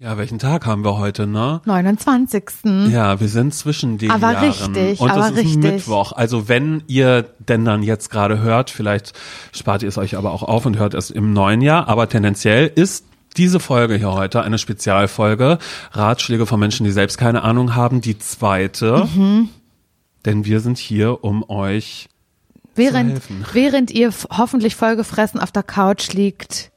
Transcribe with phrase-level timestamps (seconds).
[0.00, 1.60] Ja, welchen Tag haben wir heute, ne?
[1.64, 2.44] 29.
[2.88, 4.44] Ja, wir sind zwischen den Aber Jahren.
[4.44, 5.56] richtig, und aber es ist.
[5.56, 6.12] Mittwoch.
[6.12, 9.12] Also wenn ihr denn dann jetzt gerade hört, vielleicht
[9.52, 11.88] spart ihr es euch aber auch auf und hört es im neuen Jahr.
[11.88, 13.06] Aber tendenziell ist
[13.36, 15.58] diese Folge hier heute eine Spezialfolge.
[15.90, 18.00] Ratschläge von Menschen, die selbst keine Ahnung haben.
[18.00, 19.08] Die zweite.
[19.16, 19.48] Mhm.
[20.24, 22.08] Denn wir sind hier, um euch
[22.76, 23.44] Während, helfen.
[23.52, 26.70] während ihr hoffentlich vollgefressen auf der Couch liegt.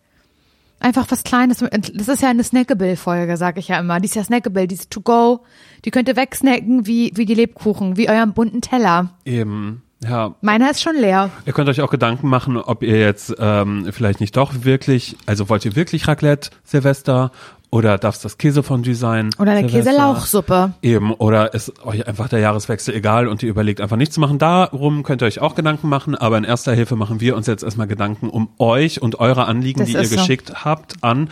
[0.82, 1.60] Einfach was Kleines.
[1.94, 4.00] Das ist ja eine Snackable-Folge, sag ich ja immer.
[4.00, 5.46] Die ist ja Snackable, die ist to go.
[5.86, 9.12] Die könnt ihr wegsnacken wie, wie die Lebkuchen, wie euren bunten Teller.
[9.24, 11.30] eben, ja, Meiner ist schon leer.
[11.46, 15.48] Ihr könnt euch auch Gedanken machen, ob ihr jetzt ähm, vielleicht nicht doch wirklich, also
[15.50, 17.32] wollt ihr wirklich Raclette Silvester
[17.72, 19.30] oder darf es das Käsefondue sein?
[19.40, 19.68] Oder eine?
[19.68, 20.74] Käselauchsuppe.
[20.82, 24.38] Eben, oder ist euch einfach der Jahreswechsel egal und ihr überlegt einfach nichts zu machen.
[24.40, 27.64] Darum könnt ihr euch auch Gedanken machen, aber in erster Hilfe machen wir uns jetzt
[27.64, 30.18] erstmal Gedanken um euch und eure Anliegen, Das die ihr so.
[30.18, 31.30] geschickt habt an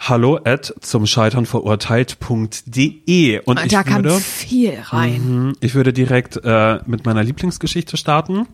[0.00, 5.46] hallo at zum Scheitern verurteilt.de und ich da kam würde viel rein.
[5.46, 5.52] Mhm.
[5.60, 8.46] Ich würde direkt äh, mit meiner Lieblingsgeschichte starten.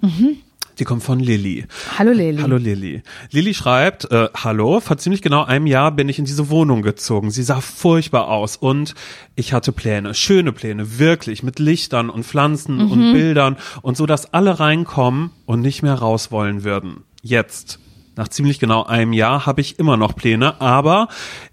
[0.80, 1.66] Die kommt von Lilly.
[1.98, 2.40] Hallo Leli.
[2.40, 3.02] Hallo Lilly.
[3.30, 7.30] Lilly schreibt, äh, hallo, vor ziemlich genau einem Jahr bin ich in diese Wohnung gezogen.
[7.30, 8.94] Sie sah furchtbar aus und
[9.36, 14.32] ich hatte Pläne, schöne Pläne, wirklich, mit Lichtern und Pflanzen und Bildern und so, dass
[14.32, 17.04] alle reinkommen und nicht mehr raus wollen würden.
[17.20, 17.78] Jetzt.
[18.16, 21.08] Nach ziemlich genau einem Jahr habe ich immer noch Pläne, aber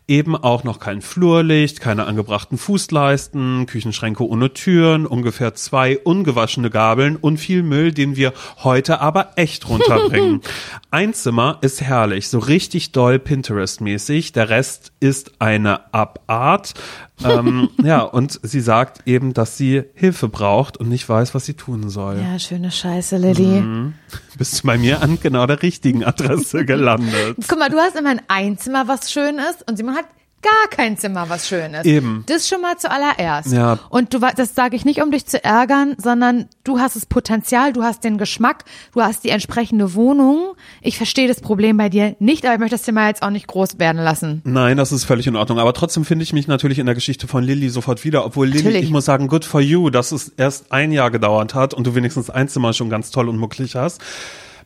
[0.08, 7.16] eben auch noch kein Flurlicht, keine angebrachten Fußleisten, Küchenschränke ohne Türen, ungefähr zwei ungewaschene Gabeln
[7.16, 10.42] und viel Müll, den wir heute aber echt runterbringen.
[10.92, 14.34] Ein Zimmer ist herrlich, so richtig doll Pinterest-mäßig.
[14.34, 16.74] Der Rest ist eine Abart.
[17.24, 21.56] Ähm, ja, und sie sagt eben, dass sie Hilfe braucht und nicht weiß, was sie
[21.56, 22.20] tun soll.
[22.20, 23.92] Ja, schöne Scheiße, Lilly.
[24.38, 27.38] Bist du bei mir an genau der richtigen Adresse gelandet.
[27.48, 30.06] Guck mal, du hast immer ein Zimmer, was schön ist, und Simon hat
[30.42, 31.86] gar kein Zimmer, was schön ist.
[31.86, 32.24] Eben.
[32.28, 33.52] Das schon mal zuallererst.
[33.52, 33.80] Ja.
[33.90, 37.74] Und du, das sage ich nicht, um dich zu ärgern, sondern du hast das Potenzial,
[37.74, 38.64] du hast den Geschmack,
[38.94, 40.54] du hast die entsprechende Wohnung.
[40.82, 43.48] Ich verstehe das Problem bei dir nicht, aber ich möchte das Thema jetzt auch nicht
[43.48, 44.42] groß werden lassen.
[44.46, 45.60] Nein, das ist völlig in Ordnung.
[45.60, 48.26] Aber trotzdem finde ich mich natürlich in der Geschichte von Lilly sofort wieder.
[48.26, 48.84] Obwohl Lilly, Natürlich.
[48.84, 51.96] ich muss sagen, good for you, dass es erst ein Jahr gedauert hat und du
[51.96, 54.02] wenigstens ein Zimmer schon ganz toll und mucklig hast.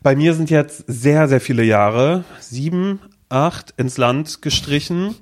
[0.03, 5.15] Bei mir sind jetzt sehr, sehr viele Jahre, sieben, acht, ins Land gestrichen.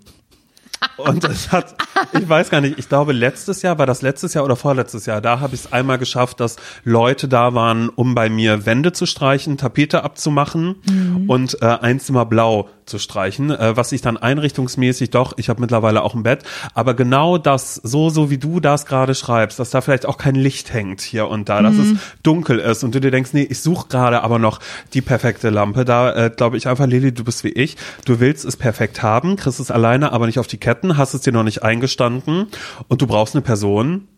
[0.98, 1.76] Und es hat,
[2.14, 5.22] ich weiß gar nicht, ich glaube letztes Jahr, war das letztes Jahr oder vorletztes Jahr,
[5.22, 9.06] da habe ich es einmal geschafft, dass Leute da waren, um bei mir Wände zu
[9.06, 10.76] streichen, Tapete abzumachen
[11.28, 15.62] und äh, ein Zimmer blau zu streichen, äh, was ich dann einrichtungsmäßig doch, ich habe
[15.62, 19.70] mittlerweile auch ein Bett, aber genau das, so, so wie du das gerade schreibst, dass
[19.70, 23.00] da vielleicht auch kein Licht hängt hier und da, dass es dunkel ist und du
[23.00, 24.60] dir denkst, nee, ich suche gerade aber noch
[24.94, 28.44] die perfekte Lampe, da äh, glaube ich einfach, Lili, du bist wie ich, du willst
[28.44, 31.44] es perfekt haben, kriegst es alleine, aber nicht auf die Ketten, hast es dir noch
[31.44, 32.48] nicht eingestanden
[32.88, 34.09] und du brauchst eine Person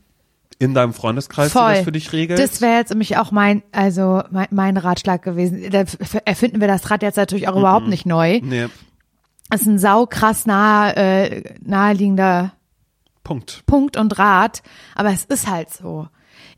[0.61, 2.37] in deinem Freundeskreis, die das für dich regelt.
[2.37, 5.71] Das wäre jetzt nämlich auch mein, also mein, mein Ratschlag gewesen.
[5.71, 5.85] Da
[6.25, 8.39] erfinden wir das Rad jetzt natürlich auch überhaupt nicht neu.
[8.43, 8.67] nee,
[9.49, 12.53] Das ist ein saukrass nahe, äh, naheliegender
[13.23, 13.63] Punkt.
[13.65, 14.61] Punkt und Rat,
[14.93, 16.07] aber es ist halt so.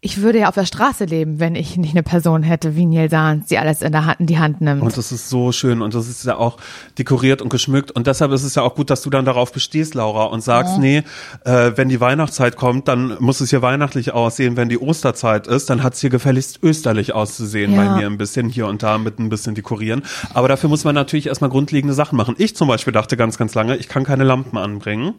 [0.05, 3.09] Ich würde ja auf der Straße leben, wenn ich nicht eine Person hätte wie Neil
[3.09, 4.81] Sahns, die alles in der Hand, in die Hand nimmt.
[4.81, 6.57] Und das ist so schön und das ist ja auch
[6.99, 9.93] dekoriert und geschmückt und deshalb ist es ja auch gut, dass du dann darauf bestehst,
[9.95, 11.03] Laura, und sagst, nee,
[11.45, 14.57] äh, wenn die Weihnachtszeit kommt, dann muss es hier weihnachtlich aussehen.
[14.57, 17.83] Wenn die Osterzeit ist, dann hat es hier gefälligst österlich auszusehen Ja.
[17.85, 20.03] bei mir ein bisschen hier und da mit ein bisschen dekorieren.
[20.33, 22.35] Aber dafür muss man natürlich erstmal grundlegende Sachen machen.
[22.39, 25.13] Ich zum Beispiel dachte ganz, ganz lange, ich kann keine Lampen anbringen.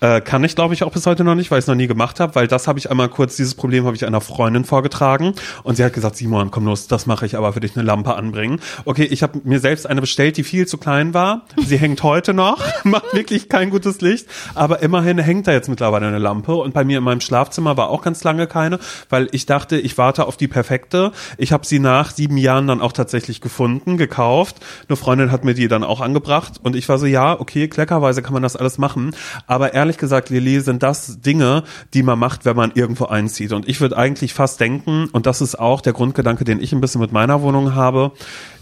[0.00, 1.88] Äh, kann ich, glaube ich, auch bis heute noch nicht, weil ich es noch nie
[1.88, 5.34] gemacht habe, weil das habe ich einmal kurz, dieses Problem habe ich einer Freundin vorgetragen
[5.64, 8.14] und sie hat gesagt, Simon, komm los, das mache ich aber für dich eine Lampe
[8.14, 8.60] anbringen.
[8.84, 11.42] Okay, ich habe mir selbst eine bestellt, die viel zu klein war.
[11.56, 16.06] Sie hängt heute noch, macht wirklich kein gutes Licht, aber immerhin hängt da jetzt mittlerweile
[16.06, 18.78] eine Lampe und bei mir in meinem Schlafzimmer war auch ganz lange keine,
[19.08, 21.12] weil ich dachte, ich warte auf die perfekte.
[21.38, 24.56] Ich habe sie nach sieben Jahren dann auch tatsächlich gefunden, gekauft.
[24.88, 28.22] Eine Freundin hat mir die dann auch angebracht und ich war so, ja, okay, kleckerweise
[28.22, 29.14] kann man das alles machen,
[29.46, 31.62] aber ehrlich gesagt, Lili, sind das Dinge,
[31.94, 33.52] die man macht, wenn man irgendwo einzieht.
[33.52, 36.82] Und ich würde eigentlich fast denken, und das ist auch der Grundgedanke, den ich ein
[36.82, 38.12] bisschen mit meiner Wohnung habe,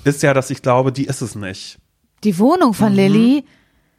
[0.04, 1.78] ist ja, dass ich glaube, die ist es nicht.
[2.22, 3.44] die Wohnung von Lilly,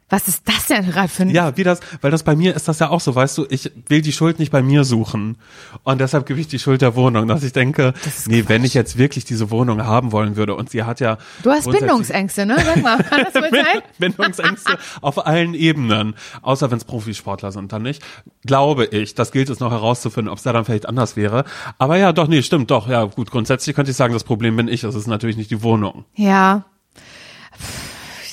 [0.08, 1.30] was ist das denn Ralf, für ein.
[1.30, 3.70] Ja, wie das, weil das bei mir ist das ja auch so, weißt du, ich
[3.88, 5.36] will die Schuld nicht bei mir suchen.
[5.82, 7.92] Und deshalb gebe ich die Schuld der Wohnung, dass ich denke,
[8.26, 11.18] nee, wenn ich jetzt wirklich diese Wohnung haben wollen würde und sie hat ja.
[11.42, 12.56] Du hast Bindungsängste, ne?
[12.64, 13.82] Sag mal, kann das wohl sein?
[13.98, 18.02] Bindungsängste auf allen Ebenen, außer wenn es Profisportler sind, dann nicht.
[18.46, 21.44] Glaube ich, das gilt es noch herauszufinden, ob es da dann vielleicht anders wäre.
[21.76, 24.68] Aber ja, doch, nee, stimmt, doch, ja, gut, grundsätzlich könnte ich sagen, das Problem bin
[24.68, 26.06] ich, es ist natürlich nicht die Wohnung.
[26.14, 26.64] Ja.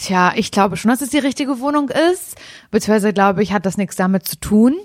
[0.05, 2.35] Tja, ich glaube schon, dass es die richtige Wohnung ist.
[2.69, 4.75] Beziehungsweise glaube ich, hat das nichts damit zu tun.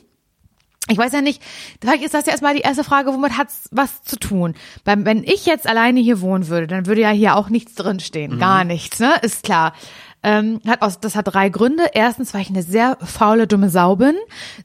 [0.88, 1.42] Ich weiß ja nicht,
[1.78, 4.54] vielleicht ist das ja erstmal die erste Frage, womit hat's was zu tun?
[4.82, 8.38] Beim, wenn ich jetzt alleine hier wohnen würde, dann würde ja hier auch nichts drinstehen.
[8.38, 9.12] Gar nichts, ne?
[9.20, 9.74] Ist klar.
[10.22, 11.84] Ähm, hat aus, das hat drei Gründe.
[11.92, 14.16] Erstens, weil ich eine sehr faule, dumme Sau bin.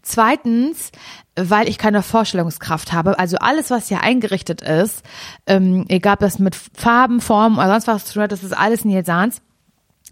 [0.04, 0.94] Zweitens,
[1.36, 3.20] weil ich keine Vorstellungskraft habe.
[3.20, 5.04] Also alles, was hier eingerichtet ist,
[5.48, 8.58] ähm, egal ob das mit Farben, Formen oder sonst was zu tun hat, das ist
[8.58, 9.42] alles Nils Sahns.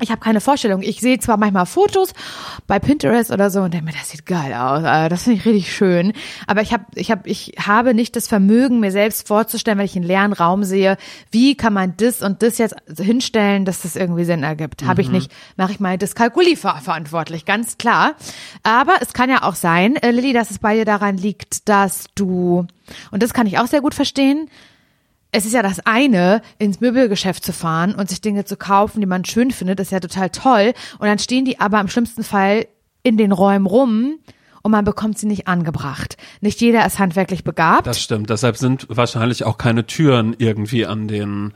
[0.01, 0.81] Ich habe keine Vorstellung.
[0.81, 2.13] Ich sehe zwar manchmal Fotos
[2.66, 4.84] bei Pinterest oder so und denke mir, das sieht geil aus.
[4.84, 6.13] äh, Das finde ich richtig schön.
[6.48, 9.95] Aber ich habe, ich habe, ich habe nicht das Vermögen, mir selbst vorzustellen, wenn ich
[9.95, 10.98] einen leeren Raum sehe,
[11.30, 14.84] wie kann man das und das jetzt hinstellen, dass das irgendwie Sinn ergibt.
[14.84, 15.31] Habe ich nicht.
[15.57, 18.16] Mache ich mal Dyskalkulie ver verantwortlich, ganz klar.
[18.63, 22.06] Aber es kann ja auch sein, äh, Lilly, dass es bei dir daran liegt, dass
[22.16, 22.66] du
[23.12, 24.50] und das kann ich auch sehr gut verstehen
[25.33, 29.07] es ist ja das eine, ins Möbelgeschäft zu fahren und sich Dinge zu kaufen, die
[29.07, 30.74] man schön findet, ist ja total toll.
[31.00, 32.68] Und dann stehen die aber im schlimmsten Fall
[33.01, 34.19] in den Räumen rum
[34.62, 36.18] und man bekommt sie nicht angebracht.
[36.39, 37.88] Nicht jeder ist handwerklich begabt.
[37.88, 38.30] Das stimmt.
[38.30, 41.53] Deshalb sind wahrscheinlich auch keine Türen irgendwie an den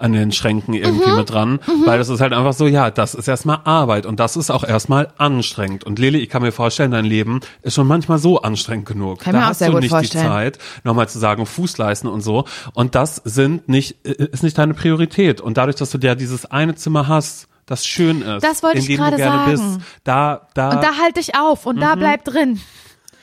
[0.00, 1.16] an den Schränken irgendwie Mhm.
[1.16, 4.36] mit dran, weil das ist halt einfach so, ja, das ist erstmal Arbeit und das
[4.36, 5.84] ist auch erstmal anstrengend.
[5.84, 9.20] Und Lili, ich kann mir vorstellen, dein Leben ist schon manchmal so anstrengend genug.
[9.20, 10.24] Kann da hast du nicht vorstellen.
[10.24, 12.44] die Zeit, nochmal zu sagen, Fußleisten und so.
[12.74, 15.40] Und das sind nicht, ist nicht deine Priorität.
[15.40, 18.82] Und dadurch, dass du ja dieses eine Zimmer hast, das schön ist, Das wollte in
[18.82, 19.76] ich dem gerade du gerne sagen.
[19.76, 21.80] bist, da, da, Und da halte ich auf und Mhm.
[21.80, 22.58] da bleib drin.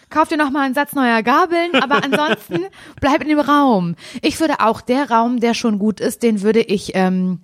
[0.10, 2.66] Kauf dir noch mal einen Satz neuer Gabeln, aber ansonsten
[3.02, 3.96] bleib in dem Raum.
[4.22, 7.40] Ich würde auch der Raum, der schon gut ist, den würde ich ähm,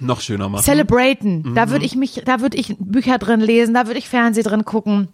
[0.00, 0.64] noch schöner machen.
[0.64, 1.54] celebraten.
[1.54, 1.70] Da Mhm.
[1.70, 5.08] würde ich mich, da würde ich Bücher drin lesen, da würde ich Fernseh drin gucken.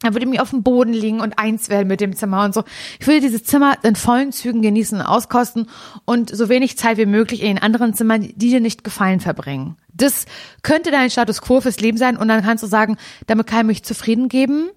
[0.00, 2.54] Da würde ich mich auf dem Boden liegen und eins werden mit dem Zimmer und
[2.54, 2.62] so.
[3.00, 5.66] Ich würde dieses Zimmer in vollen Zügen genießen und auskosten
[6.04, 9.76] und so wenig Zeit wie möglich in den anderen Zimmern, die dir nicht gefallen, verbringen.
[9.92, 10.26] Das
[10.62, 12.96] könnte dein Status quo fürs Leben sein und dann kannst du sagen,
[13.26, 14.70] damit kann ich mich zufrieden geben.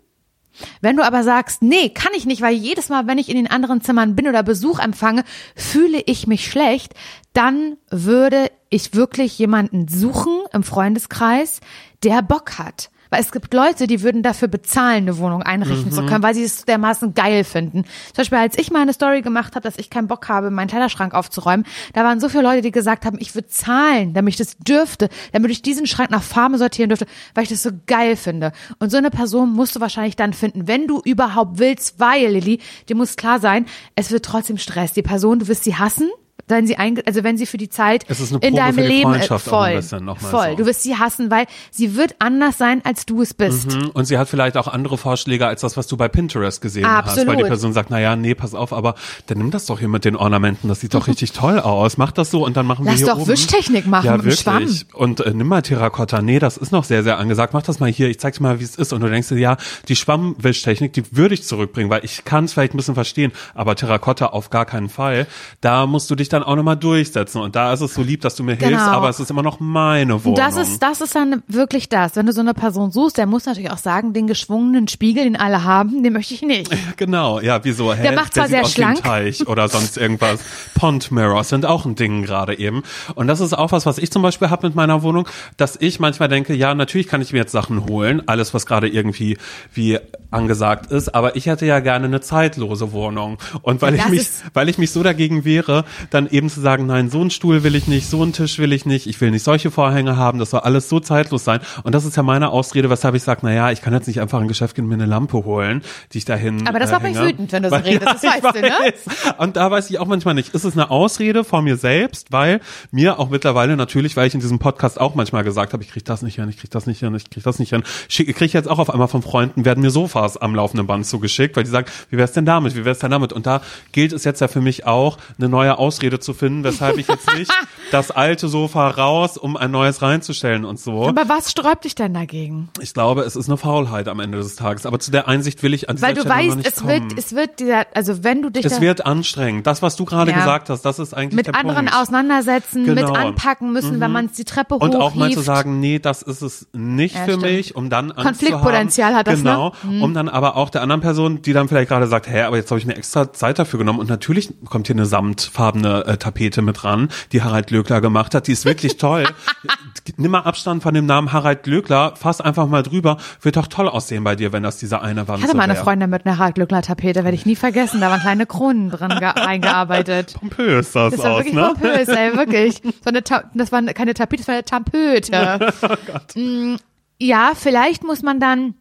[0.81, 3.49] Wenn du aber sagst, nee, kann ich nicht, weil jedes Mal, wenn ich in den
[3.49, 5.23] anderen Zimmern bin oder Besuch empfange,
[5.55, 6.93] fühle ich mich schlecht,
[7.33, 11.61] dann würde ich wirklich jemanden suchen im Freundeskreis,
[12.03, 12.90] der Bock hat.
[13.11, 16.43] Weil es gibt Leute, die würden dafür bezahlen, eine Wohnung einrichten zu können, weil sie
[16.43, 17.83] es dermaßen geil finden.
[17.83, 20.69] Zum Beispiel, als ich mal eine Story gemacht habe, dass ich keinen Bock habe, meinen
[20.69, 24.37] Kleiderschrank aufzuräumen, da waren so viele Leute, die gesagt haben, ich würde zahlen, damit ich
[24.37, 27.05] das dürfte, damit ich diesen Schrank nach Farben sortieren dürfte,
[27.35, 28.53] weil ich das so geil finde.
[28.79, 32.61] Und so eine Person musst du wahrscheinlich dann finden, wenn du überhaupt willst, weil, Lilly,
[32.87, 33.65] dir muss klar sein,
[33.95, 34.93] es wird trotzdem Stress.
[34.93, 36.09] Die Person, du wirst sie hassen,
[36.51, 38.81] wenn sie einge also wenn sie für die Zeit Es ist eine in deinem für
[38.81, 40.49] die Leben äh, voll, ein bisschen voll.
[40.51, 40.55] so.
[40.57, 43.75] Du wirst sie hassen, weil sie wird anders sein, als du es bist.
[43.75, 43.89] Mhm.
[43.89, 47.17] Und sie hat vielleicht auch andere Vorschläge als das, was du bei Pinterest gesehen hast.
[47.17, 47.47] Weil die Absolut.
[47.47, 48.95] Person sagt, na ja, nee, pass auf, aber
[49.27, 50.67] dann nimm das doch hier mit den Ornamenten.
[50.67, 51.97] Das sieht doch richtig toll aus.
[51.97, 53.27] Mach das so und dann machen wir Lass hier doch oben.
[53.27, 54.39] Wischtechnik machen ja, wirklich.
[54.39, 54.67] Schwamm.
[54.93, 56.21] Und äh, nimm mal Terrakotta.
[56.21, 57.53] Nee, das ist noch sehr, sehr angesagt.
[57.53, 58.09] Mach das mal hier.
[58.09, 58.93] Ich zeig dir mal, wie es ist.
[58.93, 59.57] Und du denkst dir, ja,
[59.87, 63.75] die Schwammwischtechnik, die würde ich zurückbringen, weil ich kann es vielleicht ein bisschen verstehen, aber
[63.75, 65.27] Terrakotta auf gar keinen Fall.
[65.61, 67.41] Da musst du dich dann auch nochmal durchsetzen.
[67.41, 68.91] Und da ist es so lieb, dass du mir hilfst, Genau.
[68.91, 70.35] aber es ist immer noch meine Wohnung.
[70.35, 72.15] Das ist, das ist dann wirklich das.
[72.15, 75.35] Wenn du so eine Person suchst, der muss natürlich auch sagen, den geschwungenen Spiegel, den
[75.35, 76.71] alle haben, den möchte ich nicht.
[76.97, 77.93] Genau, ja, wieso?
[77.93, 78.01] Hä?
[78.03, 79.01] Der macht zwar sieht sehr aus schlank.
[79.03, 80.39] Teich oder sonst irgendwas.
[80.75, 82.83] Pond Mirrors sind auch ein Ding gerade eben.
[83.15, 85.27] Und das ist auch was, was ich zum Beispiel habe mit meiner Wohnung,
[85.57, 88.87] dass ich manchmal denke, ja, natürlich kann ich mir jetzt Sachen holen, alles, was gerade
[88.87, 89.37] irgendwie
[89.73, 89.99] wie
[90.31, 93.37] angesagt ist, aber ich hätte ja gerne eine zeitlose Wohnung.
[93.61, 96.85] Und weil Ja, ich mich, weil ich mich so dagegen wehre, dann eben zu sagen,
[96.85, 99.31] nein, so einen Stuhl will ich nicht, so einen Tisch will ich nicht, ich will
[99.31, 101.59] nicht solche Vorhänge haben, das soll alles so zeitlos sein.
[101.83, 104.37] Und das ist ja meine Ausrede, weshalb ich sage, naja, ich kann jetzt nicht einfach
[104.39, 105.81] in ein Geschäft gehen und mir eine Lampe holen,
[106.13, 107.27] die ich dahin Aber das äh, macht mich hänge.
[107.29, 108.69] wütend, wenn du so Weil- redest, das ich weißt du, ne?
[108.69, 109.35] weiß.
[109.37, 112.61] Und da weiß ich auch manchmal nicht, ist es eine Ausrede von mir selbst, weil
[112.91, 116.05] mir auch mittlerweile natürlich, weil ich in diesem Podcast auch manchmal gesagt habe, ich krieg
[116.05, 118.47] das nicht hin, ich krieg das nicht hin, ich krieg das nicht hin, schick- krieg
[118.47, 119.91] ich jetzt auch auf einmal von Freunden, werden mir
[120.21, 123.11] Sofas am laufenden Band zugeschickt, weil die sagen, wie wär's denn damit, wie wär's denn
[123.11, 123.33] damit?
[123.33, 123.61] Und da
[123.91, 127.33] gilt es jetzt ja für mich auch, eine neue Ausrede zu finden, weshalb ich jetzt
[127.35, 127.51] nicht
[127.91, 131.07] das alte Sofa raus, um ein neues reinzustellen und so.
[131.07, 132.69] Aber was sträubt dich denn dagegen?
[132.79, 135.73] Ich glaube, es ist eine Faulheit am Ende des Tages, aber zu der Einsicht will
[135.73, 137.09] ich an dieser Weil du Stelle weißt, es kommen.
[137.09, 139.65] wird, es wird dieser, also wenn du dich Es wird anstrengend.
[139.67, 140.37] Das, was du gerade Ja.
[140.37, 141.95] gesagt hast, das ist eigentlich mit der anderen Punkt.
[141.95, 143.13] auseinandersetzen, mit Genau.
[143.13, 145.01] anpacken müssen, wenn man die Treppe Und hochhieft.
[145.01, 147.43] auch mal zu sagen, nee, das ist es nicht Ja, für stimmt.
[147.43, 149.51] mich, um dann Konfliktpotenzial hat das, ne?
[149.51, 149.73] Genau,
[150.11, 152.69] um dann aber auch der anderen Person, die dann vielleicht gerade sagt, hä, aber jetzt
[152.71, 156.83] habe ich mir extra Zeit dafür genommen und natürlich kommt hier eine samtfarbene Glöckler-Tapete mit
[156.83, 158.47] dran, die Harald Glöckler gemacht hat.
[158.47, 159.25] Die ist wirklich toll.
[160.17, 163.17] Nimm mal Abstand von dem Namen Harald Glöckler, fass einfach mal drüber.
[163.41, 165.75] Wird doch toll aussehen bei dir, wenn das diese eine Wand Ich hatte mal eine.
[165.75, 168.01] Freundin mit einer Harald Glückler Tapete, werde ich nie vergessen.
[168.01, 170.33] Da waren kleine Kronen drin ge- eingearbeitet.
[170.39, 171.73] Pompös sah es Das war aus, wirklich ne?
[171.79, 172.81] pompös, ey, wirklich.
[173.03, 175.59] So eine Ta das war keine Tapete, das war eine Tampöte.
[175.81, 176.75] Oh Mm,
[177.19, 178.73] Ja, vielleicht muss man dann,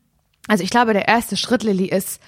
[0.50, 2.20] also ich glaube, der erste Schritt, Lilly, ist,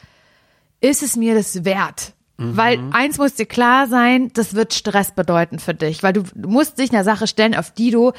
[0.80, 2.12] ist es mir das wert?
[2.36, 2.56] Mhm.
[2.56, 6.48] Weil eins muss dir klar sein, das wird Stress bedeuten für dich, weil du, du
[6.48, 8.12] musst dich einer Sache stellen, auf die du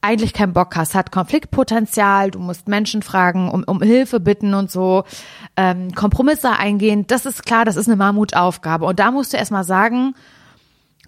[0.00, 4.70] eigentlich keinen Bock hast, hat Konfliktpotenzial, du musst Menschen fragen, um, um Hilfe bitten und
[4.70, 5.04] so,
[5.58, 9.64] ähm, Kompromisse eingehen, das ist klar, das ist eine Mammutaufgabe und da musst du erstmal
[9.64, 10.14] sagen,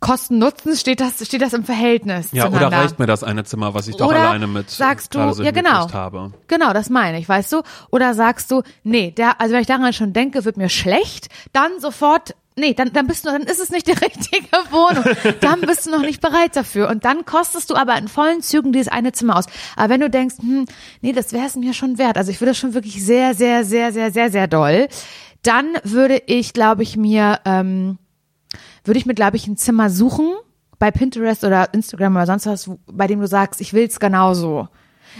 [0.04, 2.78] Kosten-Nutzen steht das, steht das im Verhältnis Ja, oder zueinander.
[2.78, 5.90] reicht mir das eine Zimmer, was ich doch Oder alleine mit sagst du, ja genau,
[5.92, 6.32] habe?
[6.46, 7.62] genau, das meine ich, weißt du?
[7.90, 11.80] Oder sagst du, nee, der, also wenn ich daran schon denke, wird mir schlecht, dann
[11.80, 15.04] sofort, nee, dann, dann bist du, dann ist es nicht die richtige Wohnung,
[15.40, 18.72] dann bist du noch nicht bereit dafür und dann kostest du aber in vollen Zügen
[18.72, 19.46] dieses eine Zimmer aus.
[19.76, 20.66] Aber wenn du denkst, hm,
[21.00, 23.64] nee, das wäre es mir schon wert, also ich würde das schon wirklich sehr, sehr,
[23.64, 24.88] sehr, sehr, sehr, sehr doll,
[25.42, 27.98] dann würde ich, glaube ich, mir, ähm,
[28.84, 30.34] würde ich mir, glaube ich, ein Zimmer suchen
[30.78, 34.68] bei Pinterest oder Instagram oder sonst was, bei dem du sagst, ich will's genauso.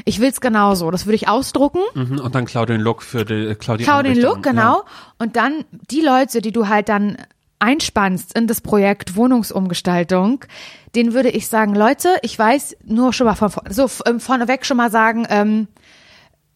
[0.05, 0.91] Ich will's genauso.
[0.91, 4.03] Das würde ich ausdrucken, Mhm, und dann klau den Look für die, klau die klau
[4.03, 4.83] den Look, genau.
[5.19, 7.17] Und dann die Leute, die du halt dann
[7.61, 10.45] einspannst in das Projekt Wohnungsumgestaltung,
[10.95, 14.77] denen würde ich sagen, Leute, ich weiß nur schon mal von, so ähm, vorneweg schon
[14.77, 15.69] mal sagen, ähm,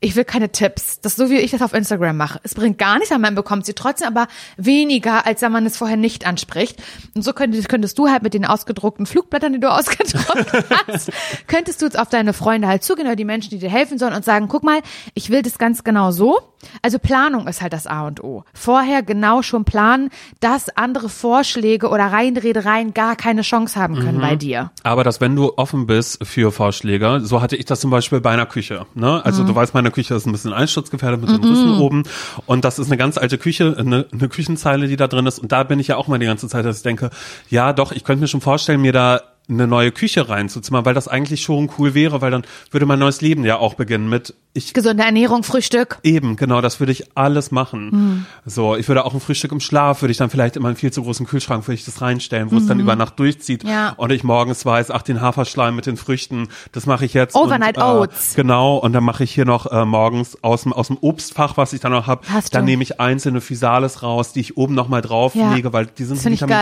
[0.00, 1.00] ich will keine Tipps.
[1.00, 2.40] Das ist so, wie ich das auf Instagram mache.
[2.44, 5.76] Es bringt gar nichts, aber man bekommt sie trotzdem, aber weniger, als wenn man es
[5.76, 6.80] vorher nicht anspricht.
[7.14, 10.52] Und so könntest, könntest du halt mit den ausgedruckten Flugblättern, die du ausgedruckt
[10.86, 11.10] hast,
[11.48, 14.14] könntest du jetzt auf deine Freunde halt zugehen oder die Menschen, die dir helfen sollen
[14.14, 14.80] und sagen, guck mal,
[15.14, 16.38] ich will das ganz genau so.
[16.82, 18.44] Also Planung ist halt das A und O.
[18.52, 20.10] Vorher genau schon planen,
[20.40, 24.70] dass andere Vorschläge oder Reinredereien gar keine Chance haben können bei dir.
[24.82, 28.30] Aber dass wenn du offen bist für Vorschläge, so hatte ich das zum Beispiel bei
[28.30, 28.86] einer Küche.
[28.94, 29.24] Ne?
[29.24, 29.46] Also Mhm.
[29.48, 32.02] du weißt, meine Küche ist ein bisschen einsturzgefährdet mit den Rissen oben
[32.46, 35.52] und das ist eine ganz alte Küche, eine, eine Küchenzeile, die da drin ist und
[35.52, 37.10] da bin ich ja auch mal die ganze Zeit, dass ich denke,
[37.48, 41.08] ja doch, ich könnte mir schon vorstellen, mir da eine neue Küche reinzuzimmern, weil das
[41.08, 44.74] eigentlich schon cool wäre, weil dann würde mein neues Leben ja auch beginnen mit, ich
[44.74, 45.98] Gesunde Ernährung, Frühstück.
[46.02, 47.90] Eben, genau, das würde ich alles machen.
[47.90, 48.26] Mhm.
[48.44, 50.92] So, ich würde auch ein Frühstück im Schlaf, würde ich dann vielleicht immer einen viel
[50.92, 53.64] zu großen Kühlschrank, würde ich das reinstellen, wo es dann über Nacht durchzieht.
[53.64, 53.70] Mhm.
[53.70, 53.94] Ja.
[53.96, 57.36] Und ich morgens weiß, ach, den Haferschleim mit den Früchten, das mache ich jetzt.
[57.36, 58.34] Overnight und, äh, Oats.
[58.34, 61.72] Genau, und dann mache ich hier noch äh, morgens aus dem, aus dem Obstfach, was
[61.72, 65.68] ich dann noch habe, dann nehme ich einzelne Physalis raus, die ich oben nochmal drauflege,
[65.68, 65.72] Ja.
[65.72, 66.54] weil die sind Vitamin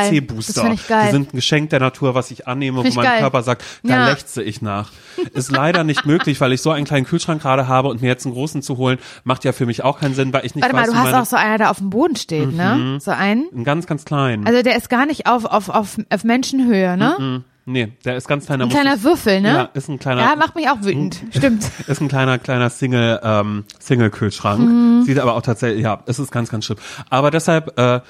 [0.73, 1.07] ich geil.
[1.07, 3.21] Die sind ein Geschenk der Natur, was ich annehme, Find wo mein geil.
[3.21, 4.09] Körper sagt, da Ja.
[4.09, 4.90] lechze ich nach.
[5.33, 8.26] Ist leider nicht möglich, weil ich so einen kleinen Kühlschrank gerade habe und mir jetzt
[8.26, 10.75] einen großen zu holen, macht ja für mich auch keinen Sinn, weil ich nicht Warte
[10.76, 12.99] mal, weiß, du wie hast auch so einer, der auf dem Boden steht, ne?
[13.00, 13.47] So einen.
[13.52, 14.47] einen ganz, ganz kleinen.
[14.47, 17.42] Also der ist gar nicht auf, auf, auf, auf Menschenhöhe, ne?
[17.64, 18.64] nee, der ist ganz kleiner.
[18.64, 19.49] Ein kleiner Würfel, ne?
[19.49, 20.21] Ja, ist ein kleiner.
[20.23, 21.21] Ja, macht mich auch wütend.
[21.37, 21.64] Stimmt.
[21.87, 24.61] ist ein kleiner, kleiner Single, ähm, Single-Kühlschrank.
[24.61, 25.02] Mhm.
[25.04, 26.78] Sieht aber auch tatsächlich, ja, es ist ganz, ganz schlimm.
[27.11, 28.00] Aber deshalb, äh,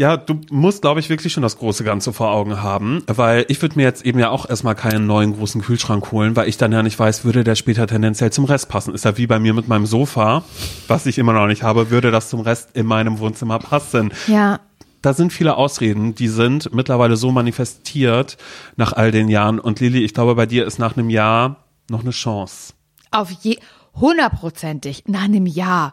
[0.00, 3.60] ja, du musst, glaube ich, wirklich schon das große Ganze vor Augen haben, weil ich
[3.60, 6.72] würde mir jetzt eben ja auch erstmal keinen neuen großen Kühlschrank holen, weil ich dann
[6.72, 8.94] ja nicht weiß, würde der später tendenziell zum Rest passen.
[8.94, 10.42] Ist ja wie bei mir mit meinem Sofa,
[10.88, 14.10] was ich immer noch nicht habe, würde das zum Rest in meinem Wohnzimmer passen.
[14.26, 14.60] Ja.
[15.02, 18.38] Da sind viele Ausreden, die sind mittlerweile so manifestiert
[18.76, 19.58] nach all den Jahren.
[19.58, 22.72] Und Lili, ich glaube, bei dir ist nach einem Jahr noch eine Chance.
[23.10, 23.58] Auf je,
[23.96, 25.04] hundertprozentig.
[25.08, 25.92] Nach einem Jahr.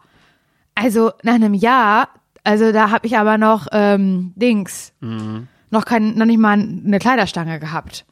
[0.76, 2.08] Also, nach einem Jahr,
[2.48, 5.48] also da habe ich aber noch, ähm, Dings, Mhm.
[5.70, 8.06] noch kein, noch nicht mal eine Kleiderstange gehabt.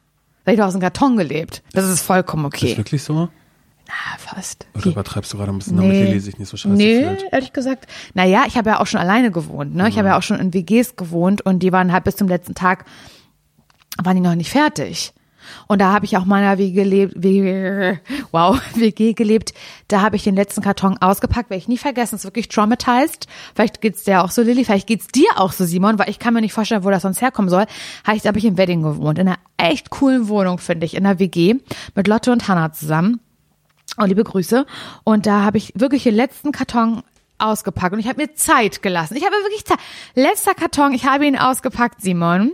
[0.44, 1.62] Da ich doch aus dem Karton gelebt.
[1.72, 2.76] Das ist vollkommen Ist okay.
[2.76, 3.28] wirklich so?
[3.88, 4.66] Ah, fast.
[4.76, 6.04] Oder übertreibst du gerade ein bisschen, damit Nee.
[6.04, 7.24] Lili sich nicht so scheiße Nee, fühlt?
[7.32, 7.86] ehrlich gesagt.
[8.14, 9.74] Naja, ich habe ja auch schon alleine gewohnt.
[9.74, 9.88] Ne?
[9.88, 9.98] Ich Mhm.
[10.00, 12.84] habe ja auch schon in WGs gewohnt und die waren halt bis zum letzten Tag,
[14.02, 15.12] waren die noch nicht fertig.
[15.66, 17.14] Und da habe ich auch meiner WG gelebt,
[18.32, 19.54] wow, WG gelebt.
[19.88, 22.16] Da habe ich den letzten Karton ausgepackt, werde ich nie vergessen.
[22.16, 23.26] ist wirklich traumatized.
[23.54, 24.64] Vielleicht geht's dir auch so, Lilly.
[24.64, 27.20] Vielleicht geht's dir auch so, Simon, weil ich kann mir nicht vorstellen, wo das sonst
[27.20, 27.66] herkommen soll.
[28.04, 29.18] Habe ich, habe ich im Wedding gewohnt.
[29.18, 31.56] In einer echt coolen Wohnung, finde ich, in einer WG
[31.94, 33.20] mit Lotte und Hannah zusammen.
[33.98, 34.66] Oh, liebe Grüße.
[35.04, 37.02] Und da habe ich wirklich den letzten Karton
[37.38, 39.16] ausgepackt und ich habe mir Zeit gelassen.
[39.16, 39.78] Ich habe wirklich Zeit.
[40.14, 42.52] Letzter Karton, ich habe ihn ausgepackt, Simon.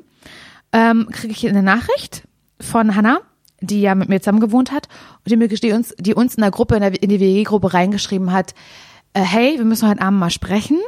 [0.72, 2.22] Ähm, Kriege ich eine Nachricht
[2.62, 3.20] von Hannah,
[3.60, 4.88] die ja mit mir zusammen gewohnt hat
[5.18, 7.74] und die, mir, die, uns, die uns in der Gruppe, in, der, in die WG-Gruppe
[7.74, 8.54] reingeschrieben hat,
[9.14, 10.78] äh, hey, wir müssen heute Abend mal sprechen.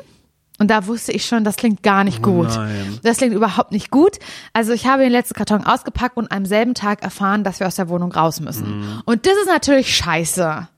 [0.61, 2.47] Und da wusste ich schon, das klingt gar nicht gut.
[2.49, 3.01] nein.
[3.03, 4.19] Das klingt überhaupt nicht gut.
[4.53, 7.75] Also ich habe den letzten Karton ausgepackt und am selben Tag erfahren, dass wir aus
[7.75, 9.03] der Wohnung raus müssen.
[9.05, 10.69] Und das ist natürlich scheiße.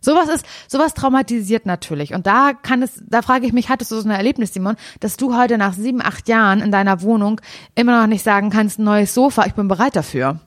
[0.00, 2.14] Sowas ist, sowas traumatisiert natürlich.
[2.14, 5.16] Und da kann es, da frage ich mich, hattest du so ein Erlebnis, Simon, dass
[5.16, 7.40] du heute nach sieben, acht Jahren in deiner Wohnung
[7.74, 10.38] immer noch nicht sagen kannst, neues Sofa, ich bin bereit dafür.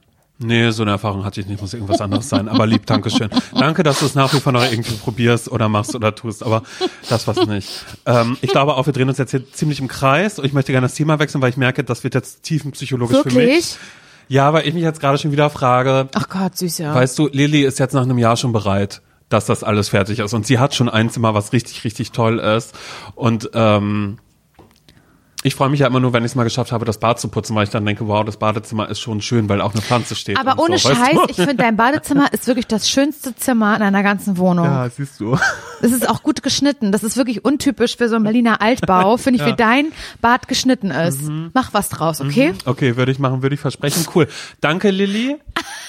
[0.44, 2.48] Nee, so eine Erfahrung hatte ich nicht, muss irgendwas anderes sein.
[2.48, 3.30] Aber lieb, Dankeschön.
[3.54, 6.62] Danke, dass du es nach wie vor noch irgendwie probierst oder machst oder tust, aber
[7.08, 7.84] das was nicht.
[8.06, 10.72] Ähm, ich glaube auch, wir drehen uns jetzt hier ziemlich im Kreis und ich möchte
[10.72, 13.34] gerne das Thema wechseln, weil ich merke, das wird jetzt tiefenpsychologisch für mich.
[13.34, 13.76] Wirklich?
[14.28, 16.94] Ja, weil ich mich jetzt gerade schon wieder frage, Ach Gott, süß, ja.
[16.94, 20.34] weißt du, Lilly ist jetzt nach einem Jahr schon bereit, dass das alles fertig ist.
[20.34, 22.74] Und sie hat schon ein Zimmer, was richtig, richtig toll ist.
[23.14, 24.18] Und ähm,
[25.44, 27.28] ich freue mich ja immer nur, wenn ich es mal geschafft habe, das Bad zu
[27.28, 30.14] putzen, weil ich dann denke, wow, das Badezimmer ist schon schön, weil auch eine Pflanze
[30.14, 30.38] steht.
[30.38, 31.24] Aber ohne so, weißt Scheiß, du?
[31.30, 34.66] ich finde, dein Badezimmer ist wirklich das schönste Zimmer in einer ganzen Wohnung.
[34.66, 35.36] Ja, siehst du.
[35.82, 36.92] Es ist auch gut geschnitten.
[36.92, 39.86] Das ist wirklich untypisch für so einen Berliner Altbau, finde ich, wie dein
[40.20, 41.22] Bad geschnitten ist.
[41.22, 41.50] Mhm.
[41.54, 42.54] Mach was draus, okay?
[42.64, 44.06] Okay, würde ich machen, würde ich versprechen.
[44.14, 44.28] Cool.
[44.60, 45.38] Danke, Lilly.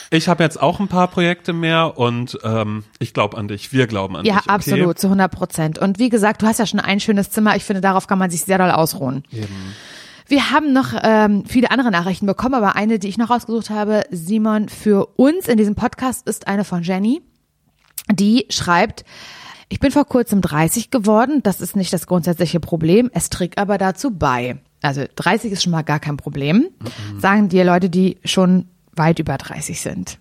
[0.10, 3.74] Ich habe jetzt auch ein paar Projekte mehr und ähm, ich glaube an dich.
[3.74, 4.44] Wir glauben an Ja, dich.
[4.44, 4.50] Okay?
[4.50, 5.80] absolut, zu 100 Prozent.
[5.80, 7.56] Und wie gesagt, du hast ja schon ein schönes Zimmer.
[7.56, 9.24] Ich finde, darauf kann man sich sehr doll ausruhen.
[9.44, 9.74] Eben.
[10.28, 14.04] Wir haben noch ähm, viele andere Nachrichten bekommen, aber eine, die ich noch rausgesucht habe,
[14.10, 17.22] Simon, für uns in diesem Podcast ist eine von Jenny,
[18.12, 19.04] die schreibt,
[19.70, 23.78] ich bin vor kurzem 30 geworden, das ist nicht das grundsätzliche Problem, es trägt aber
[23.78, 24.60] dazu bei.
[24.82, 26.68] Also 30 ist schon mal gar kein Problem,
[27.18, 30.20] sagen dir Leute, die schon weit über 30 sind.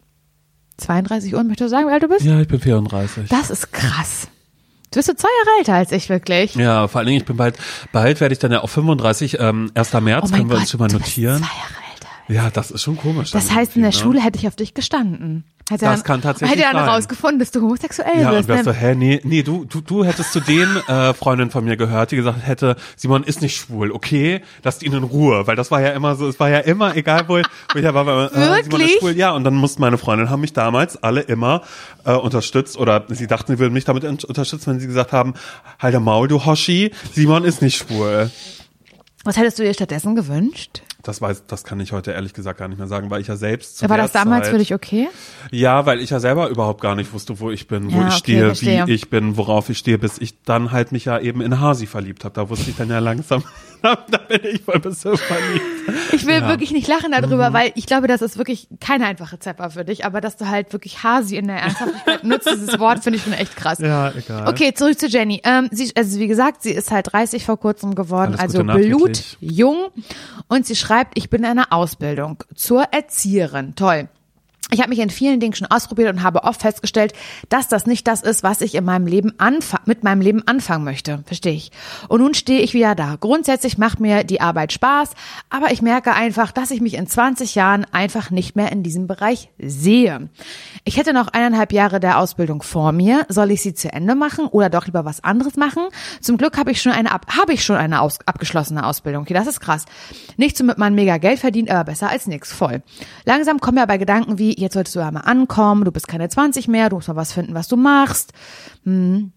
[0.78, 2.24] 32 Uhr, möchtest du sagen, wie alt du bist?
[2.24, 3.28] Ja, ich bin 34.
[3.28, 4.28] Das ist krass.
[4.92, 6.54] Du bist so zwei Jahre älter als ich, wirklich.
[6.54, 7.56] ja, vor allen Dingen, ich bin bald,
[7.92, 9.92] bald werde ich dann ja auf 35, ähm, 1.
[10.00, 11.38] März, Oh können wir Gott, uns schon mal notieren.
[11.38, 11.91] zwei Jahre älter.
[12.28, 13.30] Ja, das ist schon komisch.
[13.32, 15.44] Das heißt, in der irgendwie, Schule hätte ich auf dich gestanden.
[15.70, 16.94] Hätte Das dann, kann tatsächlich Hätte dann sein.
[16.94, 18.48] rausgefunden, dass du homosexuell Ja, und bist.
[18.48, 18.76] wärst du, ne?
[18.76, 22.16] hä, nee, nee, du, du, du hättest zu den äh, Freundinnen von mir gehört, die
[22.16, 25.90] gesagt hätte, Simon ist nicht schwul, okay, lasst ihn in Ruhe, weil das war ja
[25.90, 28.58] immer so, es war ja immer, egal wo, wo ich ja war, war äh, Simon
[28.60, 28.92] ist Wirklich?
[28.98, 31.62] schwul, ja, und dann mussten meine Freundinnen haben mich damals alle immer
[32.04, 35.34] äh, unterstützt oder sie dachten, sie würden mich damit un- unterstützen, wenn sie gesagt haben,
[35.78, 38.30] halt der Maul, du Hoshi, Simon ist nicht schwul.
[39.24, 40.82] Was hättest du dir stattdessen gewünscht?
[41.02, 43.36] Das weiß, das kann ich heute ehrlich gesagt gar nicht mehr sagen, weil ich ja
[43.36, 45.08] selbst zu War das damals Zeit, für dich okay?
[45.50, 48.14] Ja, weil ich ja selber überhaupt gar nicht wusste, wo ich bin, wo Ja, ich
[48.18, 51.40] okay, stehe, wie ich bin, worauf ich stehe, bis ich dann halt mich ja eben
[51.40, 52.34] in Hasi verliebt habe.
[52.34, 53.42] Da wusste ich dann ja langsam,
[53.82, 55.62] da bin ich voll bis verliebt.
[56.12, 56.48] Ich will Ja.
[56.48, 57.54] wirklich nicht lachen darüber, Mhm.
[57.54, 60.72] weil ich glaube, das ist wirklich keine einfache Zepper für dich, aber dass du halt
[60.72, 63.78] wirklich Hasi in der Ernsthaftigkeit nutzt, dieses Wort finde ich schon echt krass.
[63.80, 64.48] Ja, egal.
[64.48, 65.40] Okay, zurück zu Jenny.
[65.44, 69.88] Ähm, sie, also wie gesagt, sie ist halt 30 vor kurzem geworden, Alles also blutjung.
[70.48, 73.74] Und sie schreibt, ich bin in einer Ausbildung zur Erzieherin.
[73.74, 74.08] Toll.
[74.72, 77.12] Ich habe mich in vielen Dingen schon ausprobiert und habe oft festgestellt,
[77.50, 79.34] dass das nicht das ist, was ich in meinem Leben
[79.84, 81.22] mit meinem Leben anfangen möchte.
[81.26, 81.72] Verstehe ich.
[82.08, 83.16] Und nun stehe ich wieder da.
[83.20, 85.10] Grundsätzlich macht mir die Arbeit Spaß,
[85.50, 89.06] aber ich merke einfach, dass ich mich in 20 Jahren einfach nicht mehr in diesem
[89.06, 90.30] Bereich sehe.
[90.84, 93.26] Ich hätte noch eineinhalb Jahre der Ausbildung vor mir.
[93.28, 95.82] Soll ich sie zu Ende machen oder doch lieber was anderes machen?
[96.22, 99.24] Zum Glück habe ich schon eine ab habe ich schon eine aus abgeschlossene Ausbildung.
[99.24, 99.84] Okay, das ist krass.
[100.38, 102.52] Nicht so mit man mega Geld verdient, aber besser als nix.
[102.52, 102.82] Voll.
[103.26, 106.28] Langsam kommen mir aber Gedanken wie, jetzt solltest du ja mal ankommen, du bist keine
[106.28, 108.32] 20 mehr, du musst mal was finden, was du machst.
[108.84, 109.32] Hm.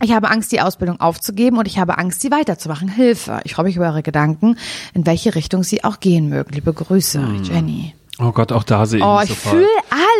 [0.00, 2.88] Ich habe Angst, die Ausbildung aufzugeben und ich habe Angst, sie weiterzumachen.
[2.88, 3.40] Hilfe.
[3.44, 4.56] Ich freue mich über eure Gedanken,
[4.94, 6.52] in welche Richtung sie auch gehen mögen.
[6.52, 7.94] Liebe Grüße, Jenny.
[8.18, 9.64] Oh Gott, auch da sehe ich Oh, ich sofort.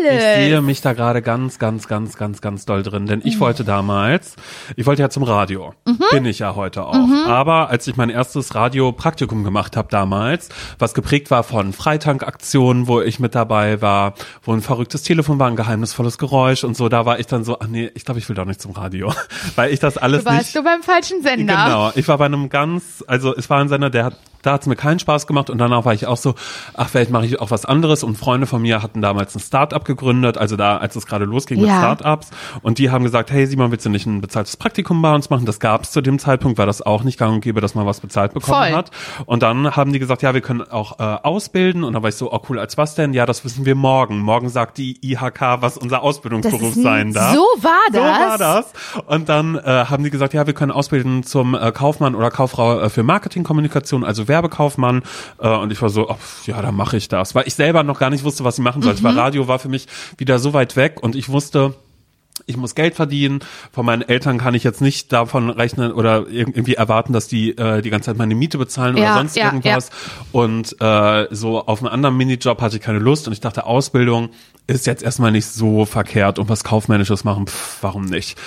[0.02, 0.36] Fühle Ich alles.
[0.48, 4.36] sehe mich da gerade ganz, ganz, ganz, ganz, ganz doll drin, denn ich wollte damals,
[4.76, 5.98] ich wollte ja zum Radio, Mhm.
[6.10, 6.96] bin ich ja heute auch.
[7.26, 13.00] Aber als ich mein erstes Radiopraktikum gemacht habe damals, was geprägt war von Freitankaktionen, wo
[13.00, 17.06] ich mit dabei war, wo ein verrücktes Telefon war, ein geheimnisvolles Geräusch und so, da
[17.06, 19.12] war ich dann so, ach nee, ich glaube, ich will doch nicht zum Radio,
[19.56, 20.56] weil ich das alles Du warst nicht.
[20.56, 21.54] du beim falschen Sender.
[21.54, 24.62] Genau, ich war bei einem ganz, also es war ein Sender, der hat, da hat
[24.62, 26.35] es mir keinen Spaß gemacht und danach war ich auch so,
[26.74, 29.85] ach vielleicht mache ich auch was anderes und Freunde von mir hatten damals ein Start-up
[29.85, 31.78] gegründet, also da, als es gerade losging mit Ja.
[31.78, 32.31] Start-ups
[32.62, 35.46] und die haben gesagt, hey Simon, willst du nicht ein bezahltes Praktikum bei uns machen?
[35.46, 37.87] Das gab es zu dem Zeitpunkt, weil das auch nicht gang und gäbe, dass man
[37.87, 38.72] was bezahlt bekommen Voll.
[38.76, 38.90] hat
[39.26, 42.16] und dann haben die gesagt, ja, wir können auch äh, ausbilden und dann war ich
[42.16, 43.12] so, oh cool, als was denn?
[43.14, 44.18] Ja, das wissen wir morgen.
[44.18, 47.35] Morgen sagt die IHK, was unser Ausbildungsberuf sein darf.
[47.35, 48.18] so war So das.
[48.31, 48.72] war das.
[49.07, 52.81] Und dann äh, haben die gesagt, ja, wir können ausbilden zum äh, Kaufmann oder Kauffrau
[52.81, 55.02] äh, für Marketingkommunikation, also Werbekaufmann.
[55.38, 56.16] Äh, und ich war so, oh,
[56.46, 57.34] ja, dann mache ich das.
[57.34, 59.00] Weil ich selber noch gar nicht wusste, was ich machen sollte.
[59.02, 59.04] Mhm.
[59.04, 61.74] Weil Radio war für mich wieder so weit weg und ich wusste,
[62.46, 63.40] ich muss Geld verdienen.
[63.72, 67.56] Von meinen Eltern kann ich jetzt nicht davon rechnen oder irg- irgendwie erwarten, dass die
[67.56, 69.90] äh, die ganze Zeit meine Miete bezahlen Ja, oder sonst ja, irgendwas.
[70.32, 74.30] Und äh, so auf einen anderen Minijob hatte ich keine Lust und ich dachte, Ausbildung
[74.66, 78.38] ist jetzt erstmal nicht so verkehrt und was Kaufmännisches machen, pff, warum nicht?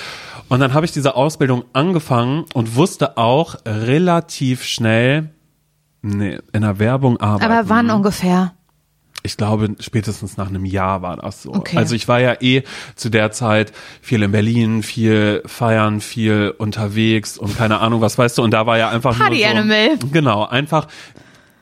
[0.50, 5.30] Und dann habe ich diese Ausbildung angefangen und wusste auch relativ schnell,
[6.06, 7.52] nee, in der Werbung arbeiten.
[7.52, 8.54] Aber wann ungefähr?
[9.26, 11.54] ich glaube, spätestens nach einem Jahr war das so.
[11.54, 11.78] Okay.
[11.78, 12.64] Also ich war ja eh
[12.96, 18.38] zu der Zeit viel in Berlin, viel feiern, viel unterwegs und keine Ahnung, was weißt
[18.38, 18.44] du.
[18.44, 19.98] Und da war ja einfach Party nur so, Animal.
[20.12, 20.88] Genau, einfach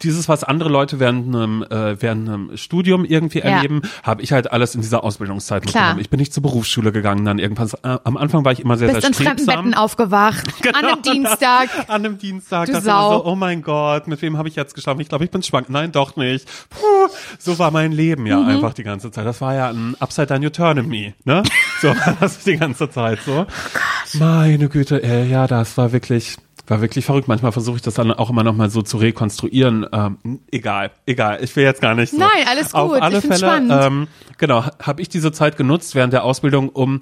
[0.04, 3.46] dieses, was andere Leute während einem, äh, während einem Studium irgendwie Ja.
[3.46, 5.74] erleben, habe ich halt alles in dieser Ausbildungszeit Klar.
[5.84, 6.00] mitgenommen.
[6.02, 7.70] Ich bin nicht zur Berufsschule gegangen, dann irgendwann.
[7.84, 9.56] Äh, am Anfang war ich immer sehr, Bist sehr in fremden strebsam.
[9.66, 10.44] Betten aufgewacht.
[10.74, 11.70] An einem Dienstag.
[11.88, 12.68] An einem Dienstag.
[12.68, 13.18] Du Sau.
[13.20, 15.00] so, oh mein Gott, mit wem habe ich jetzt geschlafen?
[15.02, 15.70] Ich glaube, ich bin schwank.
[15.70, 16.48] Nein, doch nicht.
[16.70, 18.28] Puh, so war mein Leben Mhm.
[18.28, 19.26] ja einfach die ganze Zeit.
[19.26, 21.44] Das war ja ein Upside Down You Turn in Me, ne?
[21.82, 23.46] So war das die ganze Zeit so.
[23.46, 27.28] Oh Meine Güte, äh, ja, das war wirklich, war wirklich verrückt.
[27.28, 29.86] Manchmal versuche ich das dann auch immer noch mal so zu rekonstruieren.
[29.92, 30.18] Ähm,
[30.52, 31.40] egal, egal.
[31.44, 32.18] Ich will jetzt gar nicht so.
[32.18, 33.02] Nein, alles Auf gut.
[33.02, 33.72] alle Ich Fälle, spannend.
[33.74, 37.02] ähm, genau, habe ich diese Zeit genutzt während der Ausbildung, um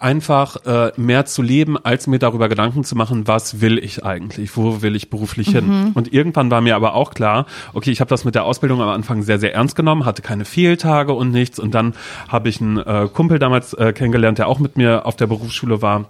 [0.00, 4.56] einfach äh, mehr zu leben, als mir darüber Gedanken zu machen, was will ich eigentlich,
[4.56, 5.52] wo will ich beruflich Mhm.
[5.52, 5.90] hin.
[5.94, 8.88] Und irgendwann war mir aber auch klar, okay, ich habe das mit der Ausbildung am
[8.88, 11.58] Anfang sehr, sehr ernst genommen, hatte keine Fehltage und nichts.
[11.58, 11.94] Und dann
[12.28, 15.80] habe ich einen äh, Kumpel damals äh, kennengelernt, der auch mit mir auf der Berufsschule
[15.80, 16.06] war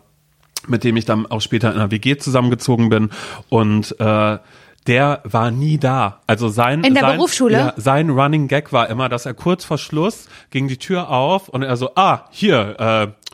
[0.69, 3.11] mit dem ich dann auch später in einer WG zusammengezogen bin
[3.49, 4.39] und äh,
[4.87, 6.21] der war nie da.
[6.27, 7.59] Also sein In der sein, Berufsschule?
[7.59, 11.49] Ja, sein Running Gag war immer, dass er kurz vor Schluss ging die Tür auf
[11.49, 13.26] und er so, ah, hier, äh,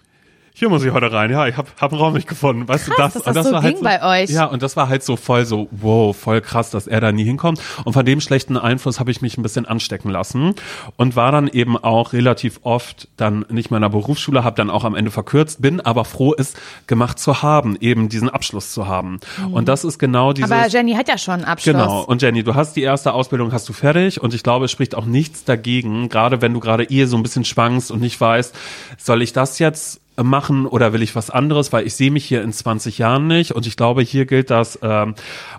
[0.55, 1.31] hier muss ich heute rein.
[1.31, 2.69] Ja, ich habe hab einen Raum nicht gefunden.
[2.69, 4.31] Weißt du, Krass, das, dass und das so war halt ging bei euch.
[4.31, 7.25] Ja, und das war halt so voll so, wow, voll krass, dass er da nie
[7.25, 7.59] hinkommt.
[7.85, 10.55] Und von dem schlechten Einfluss habe ich mich ein bisschen anstecken lassen
[10.97, 14.69] und war dann eben auch relativ oft dann nicht mehr in der Berufsschule, habe dann
[14.69, 16.53] auch am Ende verkürzt, bin aber froh, es
[16.87, 19.21] gemacht zu haben, eben diesen Abschluss zu haben.
[19.53, 20.51] Und das ist genau dieses.
[20.51, 20.57] Mhm.
[20.57, 21.73] Aber Jenny hat ja schon einen Abschluss.
[21.73, 22.03] Genau.
[22.03, 24.21] Und Jenny, du hast die erste Ausbildung, hast du fertig.
[24.21, 27.23] Und ich glaube, es spricht auch nichts dagegen, gerade wenn du gerade eh so ein
[27.23, 28.55] bisschen schwankst und nicht weißt,
[28.99, 32.42] soll ich das jetzt machen oder will ich was anderes, weil ich sehe mich hier
[32.42, 33.53] in 20 Jahren nicht.
[33.53, 35.14] Und ich glaube, hier gilt das ähm,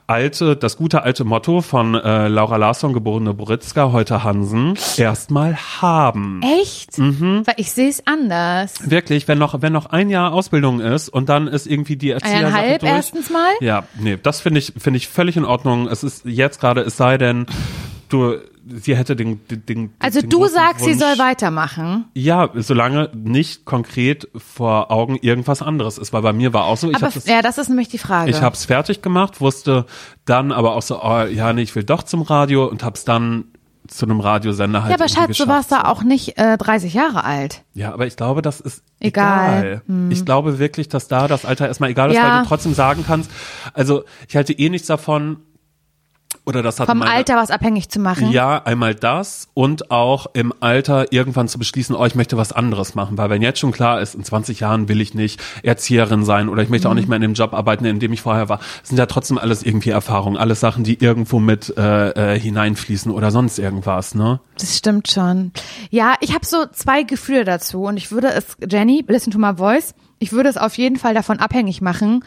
[0.08, 6.42] alte, das gute alte Motto von äh, Laura Larsson, geborene Boritzka, heute Hansen, erstmal haben.
[6.62, 6.98] Echt?
[6.98, 7.42] Mhm.
[7.46, 8.89] Weil ich sehe es anders.
[8.89, 12.46] Wirklich, wenn noch, wenn noch ein Jahr Ausbildung ist und dann ist irgendwie die Erziehersache
[12.46, 12.92] Eineinhalb durch.
[12.92, 13.52] erstens mal.
[13.60, 15.88] Ja, nee, das finde ich, finde ich völlig in Ordnung.
[15.88, 17.48] Es ist jetzt gerade, es sei denn,
[18.10, 22.06] du, sie hätte den, den, den Also den du sagst, sie Wunsch- soll weitermachen.
[22.13, 26.89] Ja, solange nicht konkret vor Augen irgendwas anderes ist, weil bei mir war auch so,
[26.89, 28.30] ich Aber habe das, ja, das ist nämlich die Frage.
[28.32, 29.86] ich hab's fertig gemacht, wusste
[30.26, 33.45] dann aber auch so, oh, ja, nee, ich will doch zum Radio und hab's dann
[33.86, 37.26] zu einem Radiosender halt ja, aber Schatz, du warst da auch nicht äh, 30 Jahre
[37.26, 37.63] alt.
[37.73, 39.82] Ja, aber ich glaube, das ist Egal.
[39.88, 40.10] egal.
[40.10, 42.36] Ich glaube wirklich, dass da das Alter erstmal egal ist, Ja.
[42.38, 43.30] weil du trotzdem sagen kannst,
[43.73, 45.41] also ich halte eh nichts davon,
[46.46, 48.32] oder das hat Vom meine, Alter was abhängig zu machen.
[48.32, 52.96] Ja, einmal das und auch im Alter irgendwann zu beschließen, oh, ich möchte was anderes
[52.96, 56.50] machen, weil wenn jetzt schon klar ist, in 20 Jahren will ich nicht Erzieherin sein
[56.50, 56.91] oder ich möchte Mhm.
[56.91, 59.06] auch nicht mehr in dem Job arbeiten, in dem ich vorher war, das sind ja
[59.06, 64.15] trotzdem alles irgendwie Erfahrungen, alles Sachen, die irgendwo mit äh, äh, hineinfließen oder sonst irgendwas,
[64.15, 64.39] ne?
[64.58, 65.52] Das stimmt schon.
[65.89, 69.56] Ja, ich habe so zwei Gefühle dazu und ich würde es, Jenny, listen to my
[69.56, 72.23] voice, ich würde es auf jeden Fall davon abhängig machen.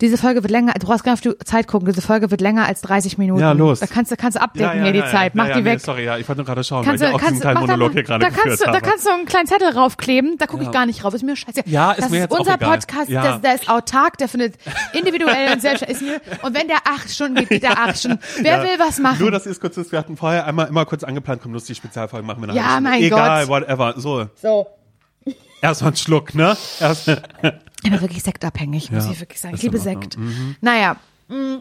[0.00, 2.40] Diese Folge wird länger, du brauchst gar nicht auf die Zeit gucken, diese Folge wird
[2.40, 3.40] länger als 30 Minuten.
[3.40, 3.80] Ja, los.
[3.80, 5.80] Da kannst du, kannst du abdecken hier die Zeit, mach ja, die nee, weg.
[5.80, 7.66] sorry, ja, ich wollte nur gerade schauen, Kannst weil du, ich auch diesen kannst, mach
[7.66, 8.80] da, Monolog hier gerade da kannst du, da habe.
[8.82, 10.72] kannst du einen kleinen Zettel raufkleben, da gucke ich Ja.
[10.72, 11.62] gar nicht drauf, ist mir scheiße.
[11.66, 12.78] Ja, ist das mir ist jetzt auch unser egal.
[12.78, 13.22] Podcast, Ja.
[13.22, 14.54] der, der ist autark, der findet
[14.92, 15.96] individuell und selbstständig.
[15.96, 18.18] Ist mir, und wenn der acht Stunden geht, geht der acht Stunden.
[18.42, 18.62] Wer Ja.
[18.64, 19.18] will was machen?
[19.20, 21.76] Nur, dass ihr es kurz wisst, wir hatten vorher einmal immer kurz angeplant, komm, lustig
[21.76, 23.62] Spezialfolgen machen wir eine Ja, mein Egal, Gott.
[23.62, 23.94] whatever.
[23.96, 24.66] So, so.
[25.60, 26.56] Erstmal einen Schluck, ne?
[26.80, 27.08] Erst,
[27.82, 29.54] Ich bin wirklich sektabhängig, muss Ja, ich wirklich sagen.
[29.54, 29.78] Ich liebe.
[29.78, 30.16] Sekt.
[30.60, 30.96] Naja,
[31.28, 31.60] mh,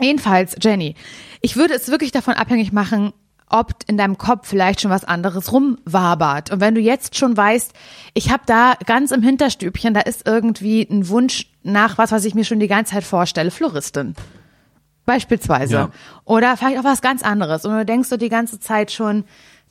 [0.00, 0.94] jedenfalls, Jenny,
[1.40, 3.12] ich würde es wirklich davon abhängig machen,
[3.48, 6.50] ob in deinem Kopf vielleicht schon was anderes rumwabert.
[6.50, 7.72] Und wenn du jetzt schon weißt,
[8.14, 12.34] ich habe da ganz im Hinterstübchen, da ist irgendwie ein Wunsch nach was, was ich
[12.34, 14.14] mir schon die ganze Zeit vorstelle, Floristin.
[15.04, 15.74] Beispielsweise.
[15.74, 15.90] Ja.
[16.24, 17.64] Oder vielleicht auch was ganz anderes.
[17.64, 19.24] Und du denkst so die ganze Zeit schon,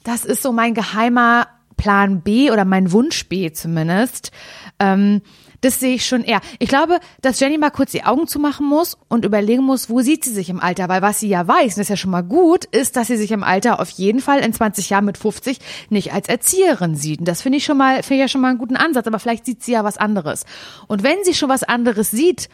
[0.04, 1.48] das ist so mein geheimer
[1.84, 4.32] Plan B oder mein Wunsch B zumindest.
[4.80, 5.22] Ähm,
[5.60, 6.40] das sehe ich schon eher.
[6.60, 10.24] Ich glaube, dass Jenny mal kurz die Augen zumachen muss und überlegen muss, wo sieht
[10.24, 10.88] sie sich im Alter?
[10.88, 13.18] Weil was sie ja weiß, und das ist ja schon mal gut, ist, dass sie
[13.18, 17.20] sich im Alter auf jeden Fall in 20 Jahren mit 50 nicht als Erzieherin sieht.
[17.20, 19.06] Und das finde ich schon mal, finde ich ja schon mal einen guten Ansatz.
[19.06, 20.46] Aber vielleicht sieht sie ja was anderes.
[20.88, 22.48] Und wenn sie schon was anderes sieht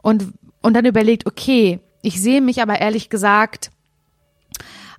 [0.00, 0.28] und,
[0.62, 3.72] und dann überlegt, okay, ich sehe mich aber ehrlich gesagt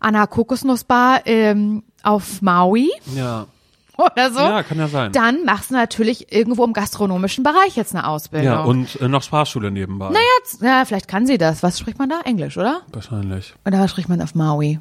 [0.02, 3.48] an einer Kokosnussbar ähm, auf Maui ja.
[4.12, 4.40] oder so.
[4.40, 5.12] Ja, kann ja sein.
[5.12, 8.48] Dann machst du natürlich irgendwo im gastronomischen Bereich jetzt eine Ausbildung.
[8.48, 10.10] Ja, und äh, noch Sprachschule nebenbei.
[10.10, 11.64] naja, jetzt, ja, vielleicht kann sie das.
[11.64, 12.22] Was spricht man da?
[12.26, 12.82] Englisch, oder?
[12.92, 13.54] Wahrscheinlich.
[13.66, 14.80] Oder was spricht man auf Maui?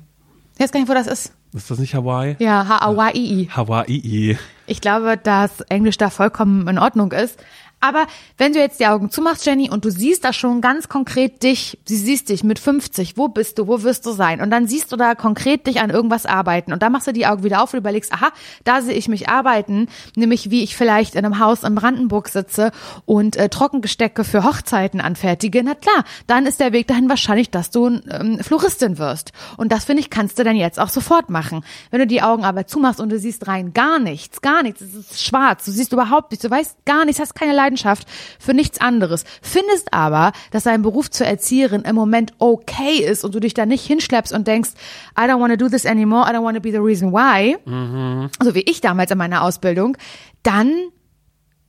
[0.54, 1.32] Ich weiß gar nicht, wo das ist.
[1.52, 2.36] Ist das nicht Hawaii?
[2.38, 3.48] Ja, Hawaii.
[3.54, 4.36] Hawaii.
[4.66, 7.38] Ich glaube, dass Englisch da vollkommen in Ordnung ist.
[7.80, 8.06] Aber
[8.38, 11.78] wenn du jetzt die Augen zumachst, Jenny, und du siehst da schon ganz konkret dich,
[11.84, 14.40] sie siehst dich mit 50, wo bist du, wo wirst du sein?
[14.40, 16.72] Und dann siehst du da konkret dich an irgendwas arbeiten.
[16.72, 18.30] Und dann machst du die Augen wieder auf und überlegst, aha,
[18.64, 22.72] da sehe ich mich arbeiten, nämlich wie ich vielleicht in einem Haus in Brandenburg sitze
[23.04, 25.62] und äh, Trockengestecke für Hochzeiten anfertige.
[25.62, 29.32] Na klar, dann ist der Weg dahin wahrscheinlich, dass du ähm, Floristin wirst.
[29.58, 31.62] Und das, finde ich, kannst du dann jetzt auch sofort machen.
[31.90, 34.94] Wenn du die Augen aber zumachst und du siehst rein gar nichts, gar nichts, es
[34.94, 37.65] ist schwarz, du siehst überhaupt nichts, du weißt gar nichts, hast keine Leidenschaft
[38.38, 39.24] für nichts anderes.
[39.42, 43.66] Findest aber, dass dein Beruf zur Erzieherin im Moment okay ist und du dich da
[43.66, 44.70] nicht hinschleppst und denkst,
[45.18, 47.56] I don't want to do this anymore, I don't want to be the reason why,
[47.64, 48.30] mhm.
[48.42, 49.96] so wie ich damals in meiner Ausbildung,
[50.42, 50.72] dann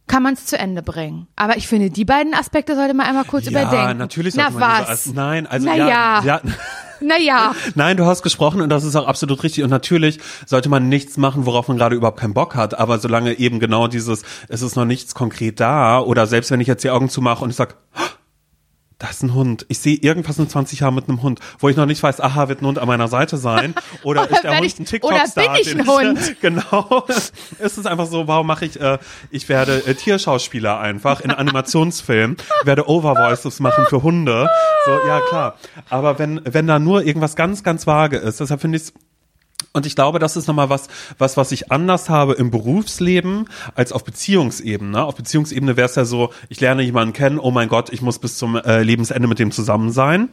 [0.08, 1.28] kann man es zu Ende bringen.
[1.36, 3.76] Aber ich finde, die beiden Aspekte sollte man einmal kurz ja, überdenken.
[3.76, 5.08] Ja, natürlich Na, man was?
[5.14, 5.88] nein, also naja.
[5.88, 6.42] ja, ja.
[7.02, 7.54] Naja.
[7.76, 9.64] Nein, du hast gesprochen und das ist auch absolut richtig.
[9.64, 12.78] Und natürlich sollte man nichts machen, worauf man gerade überhaupt keinen Bock hat.
[12.78, 16.68] Aber solange eben genau dieses, es ist noch nichts konkret da, oder selbst wenn ich
[16.68, 17.76] jetzt die Augen zumache und ich sag,
[19.00, 19.66] da ist ein Hund.
[19.70, 22.50] Ich sehe irgendwas in 20 Jahren mit einem Hund, wo ich noch nicht weiß, aha,
[22.50, 23.76] wird ein Hund an meiner Seite sein?
[24.04, 25.44] Oder, oder ist der Hund ich, ein TikTok-Star?
[25.44, 26.20] Oder bin ich ein Hund?
[26.20, 27.06] Ich, genau.
[27.60, 28.98] es ist einfach so, warum mache ich, äh,
[29.30, 34.50] ich werde äh, Tierschauspieler einfach in Animationsfilmen, werde Overvoices machen für Hunde.
[34.86, 35.58] So, ja, klar.
[35.90, 38.94] Aber wenn, wenn da nur irgendwas ganz, ganz vage ist, deshalb finde ich es
[39.74, 43.92] und ich glaube, das ist nochmal was, was, was ich anders habe im Berufsleben als
[43.92, 45.04] auf Beziehungsebene.
[45.04, 48.20] Auf Beziehungsebene wäre es ja so, ich lerne jemanden kennen, oh mein Gott, ich muss
[48.20, 50.30] bis zum äh, Lebensende mit dem zusammen sein.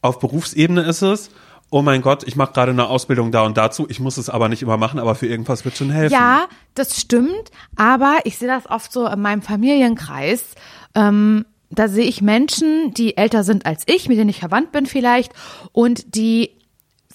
[0.00, 1.30] Auf Berufsebene ist es,
[1.70, 4.48] oh mein Gott, ich mache gerade eine Ausbildung da und dazu, ich muss es aber
[4.48, 6.12] nicht immer machen, aber für irgendwas wird schon helfen.
[6.12, 10.54] Ja, das stimmt, aber ich sehe das oft so in meinem Familienkreis.
[10.94, 14.84] Ähm, da sehe ich Menschen, die älter sind als ich, mit denen ich verwandt bin
[14.84, 15.32] vielleicht,
[15.72, 16.50] und die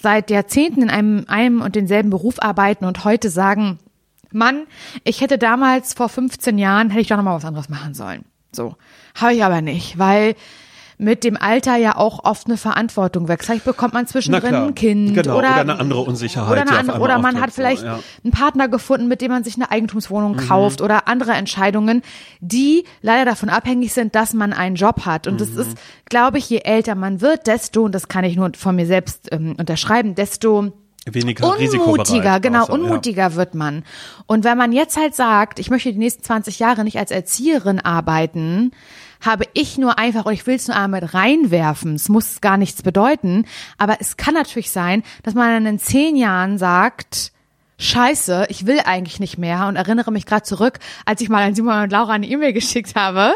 [0.00, 3.78] seit Jahrzehnten in einem, einem und denselben Beruf arbeiten und heute sagen,
[4.32, 4.66] Mann,
[5.04, 8.24] ich hätte damals vor 15 Jahren, hätte ich doch noch mal was anderes machen sollen.
[8.52, 8.76] So.
[9.14, 10.34] Habe ich aber nicht, weil
[10.98, 13.46] mit dem Alter ja auch oft eine Verantwortung wächst.
[13.46, 16.50] Vielleicht bekommt man zwischendrin ein Kind genau, oder, oder eine andere Unsicherheit.
[16.50, 18.00] Oder, eine andere, oder man hat vielleicht ja.
[18.24, 20.48] einen Partner gefunden, mit dem man sich eine Eigentumswohnung mhm.
[20.48, 22.02] kauft oder andere Entscheidungen,
[22.40, 25.28] die leider davon abhängig sind, dass man einen Job hat.
[25.28, 25.38] Und mhm.
[25.38, 28.74] das ist, glaube ich, je älter man wird, desto, und das kann ich nur von
[28.74, 30.72] mir selbst ähm, unterschreiben, desto
[31.06, 33.34] weniger unmutiger, genau, außer, unmutiger ja.
[33.34, 33.84] wird man.
[34.26, 37.80] Und wenn man jetzt halt sagt, ich möchte die nächsten 20 Jahre nicht als Erzieherin
[37.80, 38.72] arbeiten,
[39.20, 42.56] habe ich nur einfach, und ich will es nur einmal mit reinwerfen, es muss gar
[42.56, 43.44] nichts bedeuten,
[43.76, 47.32] aber es kann natürlich sein, dass man dann in zehn Jahren sagt,
[47.80, 51.54] Scheiße, ich will eigentlich nicht mehr und erinnere mich gerade zurück, als ich mal an
[51.54, 53.34] Simon und Laura eine E-Mail geschickt habe.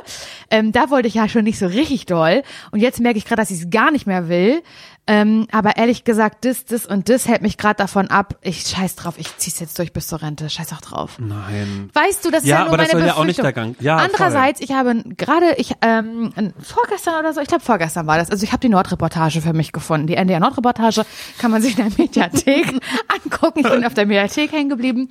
[0.50, 2.42] Ähm, da wollte ich ja schon nicht so richtig doll
[2.72, 4.62] und jetzt merke ich gerade, dass ich es gar nicht mehr will.
[5.08, 8.36] Ähm, aber ehrlich gesagt, das, das und das hält mich gerade davon ab.
[8.40, 10.48] Ich scheiß drauf, ich zieh's jetzt durch bis zur Rente.
[10.48, 11.18] Scheiß auch drauf.
[11.18, 11.90] Nein.
[11.92, 13.74] Weißt du, das ist ja, nur aber meine das soll ja auch nicht der Gang.
[13.80, 14.68] Ja, Andererseits, voll.
[14.70, 18.30] ich habe gerade, ich ähm, vorgestern oder so, ich glaube vorgestern war das.
[18.30, 20.06] Also ich habe die Nordreportage für mich gefunden.
[20.06, 21.04] Die NDR Nordreportage
[21.38, 22.68] kann man sich in der Mediathek
[23.24, 23.58] angucken.
[23.58, 25.08] Ich bin auf der Mediathek hängen geblieben.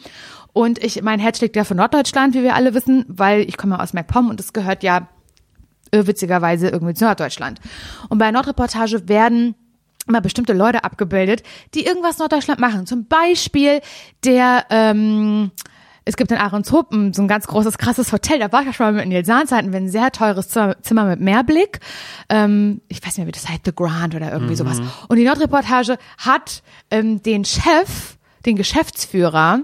[0.53, 3.77] Und ich, mein Herz schlägt ja für Norddeutschland, wie wir alle wissen, weil ich komme
[3.79, 5.09] aus MacPom und es gehört ja
[5.93, 7.59] witzigerweise irgendwie zu Norddeutschland.
[8.07, 9.55] Und bei Nordreportage werden
[10.07, 12.85] immer bestimmte Leute abgebildet, die irgendwas Norddeutschland machen.
[12.85, 13.81] Zum Beispiel
[14.23, 15.51] der, ähm,
[16.05, 18.39] es gibt in Ahrenshoop so ein ganz großes, krasses Hotel.
[18.39, 21.79] Da war ich ja schon mal mit Nils Zahnzeiten, ein sehr teures Zimmer mit Meerblick.
[22.29, 24.57] Ähm, ich weiß nicht mehr, wie das heißt, The Grand oder irgendwie mhm.
[24.57, 24.81] sowas.
[25.07, 29.61] Und die Nordreportage hat ähm, den Chef, den Geschäftsführer,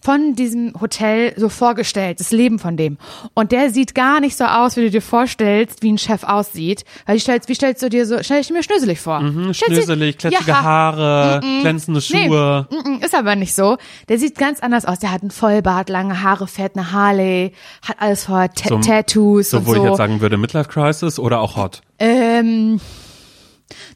[0.00, 2.98] von diesem Hotel so vorgestellt, das Leben von dem.
[3.34, 6.84] Und der sieht gar nicht so aus, wie du dir vorstellst, wie ein Chef aussieht.
[7.06, 9.20] Weil wie stellst, wie stellst du dir so, stell ich mir schnöselig vor.
[9.20, 12.66] Mhm, schnöselig, kletschige ja, Haare, mm -mm, glänzende Schuhe.
[12.70, 13.76] Nee, ist aber nicht so.
[14.08, 14.98] Der sieht ganz anders aus.
[14.98, 17.52] Der hat einen Vollbart, lange Haare, fährt eine Harley,
[17.86, 19.82] hat alles vor, T so, Tattoos so, und wo so.
[19.82, 21.82] ich jetzt sagen würde, Midlife Crisis oder auch Hot?
[21.98, 22.80] Ähm,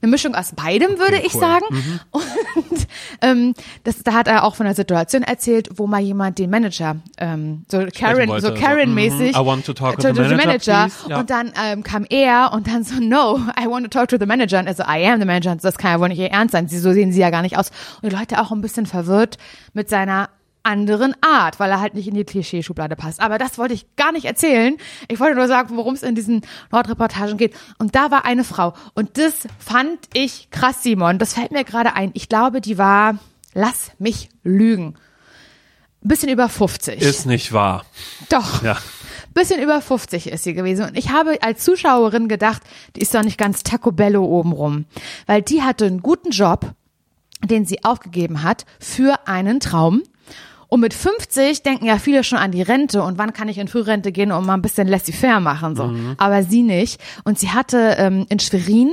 [0.03, 1.65] eine Mischung aus beidem, würde okay, ich sagen.
[1.71, 2.01] Mhm.
[2.55, 2.87] Und
[3.21, 6.97] ähm, das, da hat er auch von einer Situation erzählt, wo mal jemand den Manager,
[7.19, 10.35] ähm, so Karen, wollte, so Karen-mäßig, so, mm, I want to talk to, to the
[10.35, 10.47] manager.
[10.47, 11.21] manager ja.
[11.21, 14.27] Und dann ähm, kam er und dann so, no, I want to talk to the
[14.27, 14.59] manager.
[14.59, 15.53] Und er so, I am the manager.
[15.53, 16.69] Und das kann ja wohl nicht ihr Ernst sein.
[16.69, 17.71] Sie, so sehen sie ja gar nicht aus.
[18.03, 19.39] Und die Leute auch ein bisschen verwirrt
[19.73, 20.29] mit seiner
[20.65, 23.21] anderen Art, weil er halt nicht in die Klischeeschublade passt.
[23.21, 24.77] Aber das wollte ich gar nicht erzählen.
[25.09, 27.55] Ich wollte nur sagen, worum es in diesen Nordreportagen geht.
[27.79, 28.75] Und da war eine Frau.
[28.95, 31.19] Und das fand ich krass, Simon.
[31.19, 32.11] Das fällt mir gerade ein.
[32.15, 33.19] Ich glaube, die war,
[33.53, 34.97] lass mich lügen.
[36.01, 37.01] Bisschen über 50.
[37.01, 37.85] Ist nicht wahr.
[38.29, 38.63] Doch.
[38.63, 38.77] Ja.
[39.33, 40.85] Bisschen über 50 ist sie gewesen.
[40.87, 42.63] Und ich habe als Zuschauerin gedacht,
[42.95, 44.85] die ist doch nicht ganz Taco Bello obenrum.
[45.27, 46.73] Weil die hatte einen guten Job,
[47.43, 50.03] den sie aufgegeben hat für einen Traum
[50.75, 53.69] Und mit 50 denken ja viele schon an die Rente und wann kann ich in
[53.69, 55.95] Frührente gehen und mal ein bisschen laissez-faire machen, so.
[56.19, 57.01] Aber sie nicht.
[57.23, 58.91] Und sie hatte ähm, in Schwerin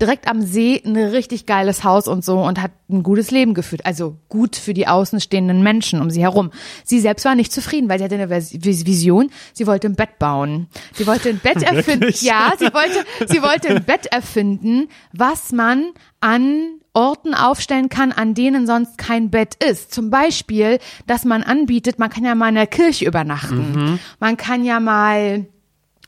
[0.00, 3.84] direkt am See ein richtig geiles Haus und so und hat ein gutes Leben geführt.
[3.86, 6.52] Also gut für die außenstehenden Menschen um sie herum.
[6.84, 9.30] Sie selbst war nicht zufrieden, weil sie hatte eine Vis- Vision.
[9.52, 10.68] Sie wollte ein Bett bauen.
[10.94, 12.02] Sie wollte ein Bett erfinden.
[12.02, 12.22] Wirklich?
[12.22, 15.86] Ja, sie wollte, sie wollte ein Bett erfinden, was man
[16.20, 19.92] an Orten aufstellen kann, an denen sonst kein Bett ist.
[19.92, 24.00] Zum Beispiel, dass man anbietet, man kann ja mal in der Kirche übernachten.
[24.18, 25.46] Man kann ja mal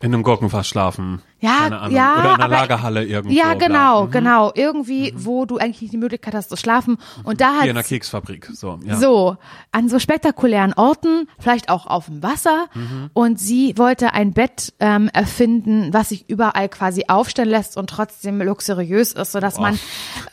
[0.00, 1.22] In einem Gurkenfass schlafen.
[1.40, 3.34] ja, ja, Oder in einer Lagerhalle irgendwo.
[3.36, 4.10] Ja, genau, Mhm.
[4.12, 4.52] genau.
[4.54, 6.98] Irgendwie, wo du eigentlich nicht die Möglichkeit hast zu schlafen.
[7.24, 8.48] Und da Hier in hat Keksfabrik.
[8.52, 8.96] So, ja.
[8.96, 9.36] so
[9.72, 12.66] an so spektakulären Orten, vielleicht auch auf dem Wasser.
[12.74, 13.10] Mhm.
[13.12, 18.40] Und sie wollte ein Bett ähm, erfinden, was sich überall quasi aufstellen lässt und trotzdem
[18.40, 19.78] luxuriös ist, sodass man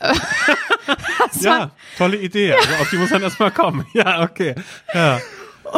[1.40, 2.52] Ja, tolle Idee.
[2.54, 3.84] Also auf die muss man erstmal kommen.
[3.94, 4.54] Ja, okay.
[4.94, 5.18] Ja.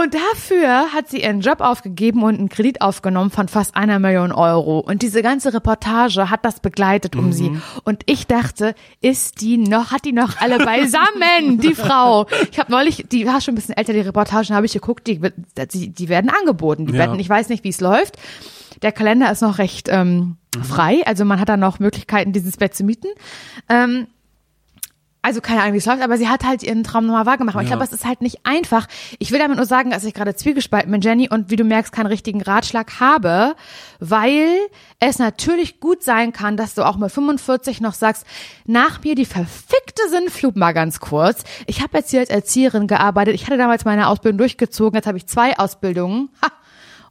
[0.00, 4.30] Und dafür hat sie ihren Job aufgegeben und einen Kredit aufgenommen von fast einer Million
[4.30, 4.78] Euro.
[4.78, 7.50] Und diese ganze Reportage hat das begleitet um sie.
[7.82, 12.28] Und ich dachte, ist die noch, hat die noch alle beisammen, die Frau?
[12.52, 15.20] Ich habe neulich, die war schon ein bisschen älter, die Reportagen habe ich geguckt, die,
[15.72, 17.06] die, die werden angeboten, die Ja.
[17.06, 17.18] Betten.
[17.18, 18.18] Ich weiß nicht, wie es läuft.
[18.82, 22.72] Der Kalender ist noch recht ähm, frei, also man hat da noch Möglichkeiten, dieses Bett
[22.72, 23.08] zu mieten.
[23.68, 24.06] Ähm,
[25.28, 27.54] also keine Ahnung, wie es läuft, aber sie hat halt ihren Traum nochmal wahrgemacht.
[27.54, 27.76] Und ich Ja.
[27.76, 28.86] glaube, es ist halt nicht einfach.
[29.18, 31.92] Ich will damit nur sagen, dass ich gerade zwiegespalten bin, Jenny, und wie du merkst,
[31.92, 33.54] keinen richtigen Ratschlag habe,
[34.00, 34.48] weil
[35.00, 38.24] es natürlich gut sein kann, dass du auch mit 45 noch sagst,
[38.64, 41.44] nach mir die verfickte Sinnflug mal ganz kurz.
[41.66, 43.34] Ich habe jetzt hier als Erzieherin gearbeitet.
[43.34, 44.96] Ich hatte damals meine Ausbildung durchgezogen.
[44.96, 46.30] Jetzt habe ich zwei Ausbildungen.
[46.42, 46.48] Ha!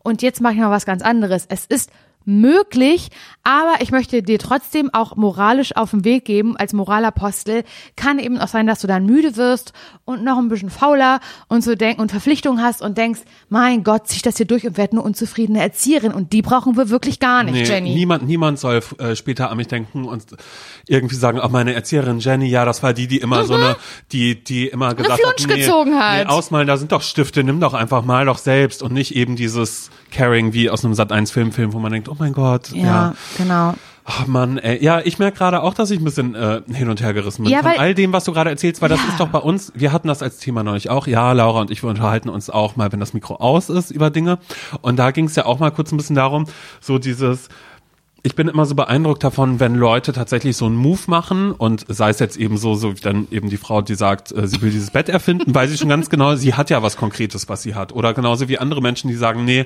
[0.03, 1.45] Und jetzt mache ich mal was ganz anderes.
[1.49, 1.91] Es ist
[2.27, 3.09] möglich,
[3.43, 7.63] aber ich möchte dir trotzdem auch moralisch auf den Weg geben, als Moralapostel.
[7.95, 9.71] Kann eben auch sein, dass du dann müde wirst
[10.03, 14.07] und noch ein bisschen fauler und so denken und Verpflichtungen hast und denkst, mein Gott,
[14.07, 17.19] zieh ich das hier durch und werde eine unzufriedene Erzieherin und die brauchen wir wirklich
[17.19, 17.93] gar nicht, Nee, Jenny.
[17.95, 20.25] niemand, niemand soll äh, später an mich denken und
[20.87, 23.77] irgendwie sagen, ach, meine Erzieherin Jenny, ja, das war die, die immer so eine,
[24.11, 26.25] die, die immer gesagt hat, Flunsch gezogen hat.
[26.25, 29.37] Nee, ausmalen, da sind doch Stifte, nimm doch einfach mal doch selbst und nicht eben
[29.37, 32.85] dieses Caring wie aus einem Sat 1 Filmfilm, wo man denkt, oh mein Gott, ja.
[32.85, 33.73] ja, genau.
[34.09, 34.81] Ach Mann, ey.
[34.81, 37.51] Ja, ich merke gerade auch, dass ich ein bisschen äh, hin und her gerissen bin
[37.51, 39.09] Ja, von all dem, was du gerade erzählst, weil das Ja.
[39.09, 41.07] ist doch bei uns, wir hatten das als Thema neulich auch.
[41.07, 44.09] Ja, Laura und ich, wir unterhalten uns auch mal, wenn das Mikro aus ist, über
[44.09, 44.37] Dinge.
[44.81, 46.45] Und da ging es ja auch mal kurz ein bisschen darum,
[46.79, 47.49] so dieses,
[48.23, 52.09] ich bin immer so beeindruckt davon, wenn Leute tatsächlich so einen Move machen und sei
[52.09, 54.71] es jetzt eben so, so wie dann eben die Frau, die sagt, äh, sie will
[54.71, 57.75] dieses Bett erfinden, weil sie schon ganz genau, sie hat ja was Konkretes, was sie
[57.75, 57.93] hat.
[57.93, 59.65] Oder genauso wie andere Menschen, die sagen, nee,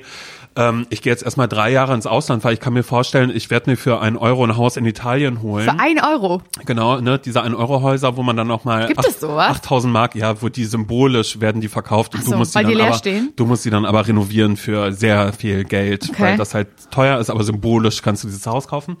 [0.54, 3.50] ähm, ich gehe jetzt erstmal drei Jahre ins Ausland, weil ich kann mir vorstellen, ich
[3.50, 5.64] werde mir für einen Euro ein Haus in Italien holen.
[5.64, 6.42] Für ein Euro.
[6.66, 9.48] Genau, ne, diese 1-Euro-Häuser, wo man dann noch mal Gibt es sowas?
[9.56, 12.72] 8000 Mark, ja, wo die symbolisch werden die verkauft und so, du musst weil die
[12.72, 13.32] die dann leer aber, stehen?
[13.36, 16.22] du musst die dann aber renovieren für sehr viel Geld, Okay.
[16.22, 18.96] weil das halt teuer ist, aber symbolisch kannst du dieses Haus kaufen.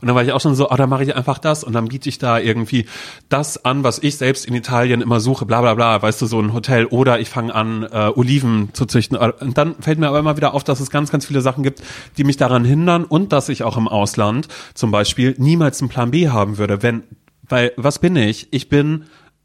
[0.00, 1.88] Und dann war ich auch schon so, ah, dann mache ich einfach das und dann
[1.88, 2.86] biete ich da irgendwie
[3.28, 6.40] das an, was ich selbst in Italien immer suche, bla bla bla, weißt du, so
[6.40, 9.16] ein Hotel oder ich fange an, äh, Oliven zu züchten.
[9.16, 11.82] Und dann fällt mir aber immer wieder auf, dass es ganz, ganz viele Sachen gibt,
[12.16, 16.10] die mich daran hindern und dass ich auch im Ausland zum Beispiel niemals einen Plan
[16.10, 17.02] B haben würde, wenn,
[17.48, 18.48] weil, was bin ich?
[18.52, 19.04] Ich bin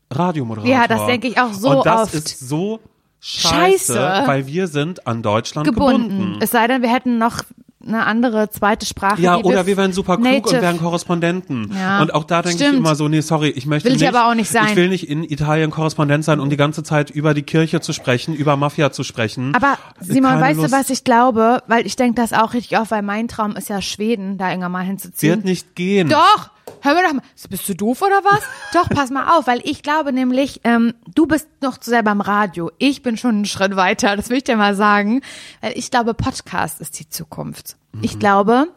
[0.10, 0.72] Radiomoderator.
[0.72, 2.14] Ja, das denke ich auch so Und das oft.
[2.14, 2.80] ist so
[3.20, 4.24] scheiße, Scheiße.
[4.26, 6.10] weil wir sind an Deutschland Gebunden.
[6.10, 6.40] gebunden.
[6.42, 7.42] Es sei denn, wir hätten noch
[7.86, 9.22] eine andere zweite Sprache.
[9.22, 11.72] Ja, oder wir wären super klug native- und wären Korrespondenten.
[11.78, 14.10] Ja, und auch da denke ich immer so, nee, sorry, ich möchte Will ich nicht.
[14.14, 14.68] aber auch nicht sein.
[14.70, 17.94] Ich will nicht in Italien Korrespondent sein, um die ganze Zeit über die Kirche zu
[17.94, 19.54] sprechen, über Mafia zu sprechen.
[19.56, 20.74] Aber Simon, Keine weißt Lust.
[20.74, 21.64] du, was ich glaube?
[21.68, 24.72] Weil ich denke das auch richtig auf, weil mein Traum ist ja Schweden, da irgendwann
[24.72, 25.36] mal hinzuziehen.
[25.36, 26.10] Wird nicht gehen.
[26.10, 26.50] Doch,
[26.82, 27.24] hör mir doch mal.
[27.50, 28.42] Bist du doof oder was?
[28.74, 32.22] doch, pass mal auf, weil ich glaube nämlich, ähm, du bist noch zu sehr beim
[32.22, 32.72] Radio.
[32.78, 35.22] Ich bin schon einen Schritt weiter, das will ich dir mal sagen.
[35.62, 37.78] Weil ich glaube, Podcast ist die Zukunft.
[38.02, 38.68] Ich glaube,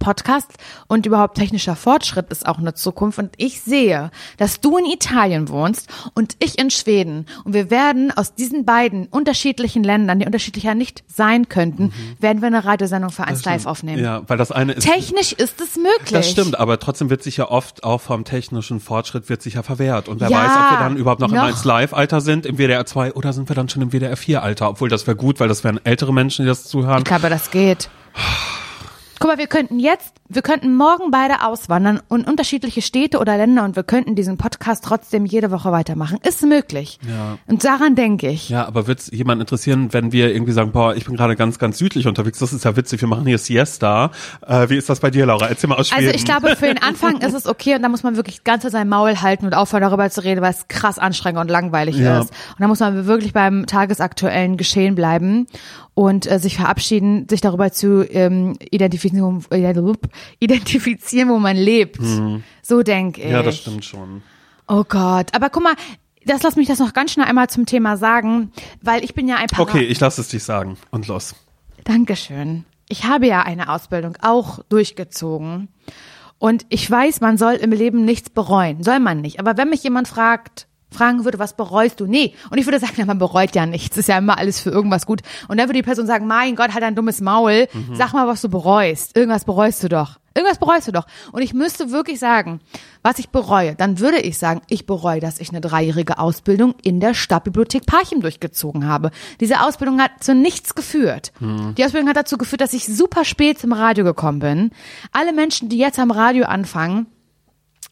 [0.00, 0.50] Podcast
[0.88, 3.18] und überhaupt technischer Fortschritt ist auch eine Zukunft.
[3.18, 7.26] Und ich sehe, dass du in Italien wohnst und ich in Schweden.
[7.44, 12.48] Und wir werden aus diesen beiden unterschiedlichen Ländern, die unterschiedlicher nicht sein könnten, werden wir
[12.48, 14.02] eine Radiosendung für eins live aufnehmen.
[14.02, 14.84] Ja, weil das eine ist.
[14.84, 16.10] Technisch ist es möglich.
[16.10, 19.62] Das stimmt, aber trotzdem wird sich ja oft auch vom technischen Fortschritt wird sich ja
[19.62, 20.08] verwehrt.
[20.08, 21.44] Und wer Ja, weiß, ob wir dann überhaupt noch, im noch.
[21.44, 24.70] 1 Live-Alter sind, im WDR 2 oder sind wir dann schon im WDR 4-Alter.
[24.70, 26.98] Obwohl das wäre gut, weil das wären ältere Menschen, die das zuhören.
[26.98, 27.90] Ich glaube, das geht.
[29.22, 33.64] Guck mal, wir könnten jetzt, wir könnten morgen beide auswandern und unterschiedliche Städte oder Länder
[33.64, 36.16] und wir könnten diesen Podcast trotzdem jede Woche weitermachen.
[36.26, 36.98] Ist möglich.
[37.06, 37.36] Ja.
[37.46, 38.48] Und daran denke ich.
[38.48, 41.58] Ja, aber wird es jemand interessieren, wenn wir irgendwie sagen, boah, ich bin gerade ganz,
[41.58, 44.10] ganz südlich unterwegs, das ist ja witzig, wir machen hier Siesta.
[44.46, 45.48] Äh, wie ist das bei dir, Laura?
[45.48, 46.06] Erzähl mal aus Schweden.
[46.06, 48.62] Also ich glaube, für den Anfang ist es okay und da muss man wirklich ganz
[48.62, 52.20] sein Maul halten und aufhören darüber zu reden, weil es krass anstrengend und langweilig Ja.
[52.20, 52.30] ist.
[52.30, 55.46] Und da muss man wirklich beim tagesaktuellen Geschehen bleiben
[55.92, 59.09] und äh, sich verabschieden, sich darüber zu ähm, identifizieren,
[60.38, 62.00] identifizieren, wo man lebt.
[62.62, 63.26] So denke ich.
[63.26, 63.32] Mhm.
[63.32, 64.22] ja, das stimmt schon.
[64.68, 65.74] Oh Gott, aber guck mal,
[66.24, 68.52] das lass mich das noch ganz schnell einmal zum Thema sagen,
[68.82, 70.76] weil ich bin ja ein Para Okay, ich lasse es dich sagen.
[70.90, 71.34] Und los.
[71.84, 72.64] Dankeschön.
[72.88, 75.68] Ich habe ja eine Ausbildung auch durchgezogen.
[76.38, 78.82] Und ich weiß, man soll im Leben nichts bereuen.
[78.82, 79.38] Soll man nicht.
[79.40, 82.06] Aber wenn mich jemand fragt, fragen würde, was bereust du?
[82.06, 82.34] Nee.
[82.50, 83.96] Und ich würde sagen, ja, man bereut ja nichts.
[83.96, 85.20] Ist ja immer alles für irgendwas gut.
[85.48, 87.68] Und dann würde die Person sagen, mein Gott, halt ein dummes Maul.
[87.92, 89.16] Sag mal, was du bereust.
[89.16, 90.18] Irgendwas bereust du doch.
[90.32, 91.06] Irgendwas bereust du doch.
[91.32, 92.60] Und ich müsste wirklich sagen,
[93.02, 93.74] was ich bereue.
[93.74, 98.20] Dann würde ich sagen, ich bereue, dass ich eine dreijährige Ausbildung in der Stadtbibliothek Parchim
[98.20, 99.10] durchgezogen habe.
[99.40, 101.32] Diese Ausbildung hat zu nichts geführt.
[101.40, 104.70] Die Ausbildung hat dazu geführt, dass ich super spät zum Radio gekommen bin.
[105.10, 107.06] Alle Menschen, die jetzt am Radio anfangen,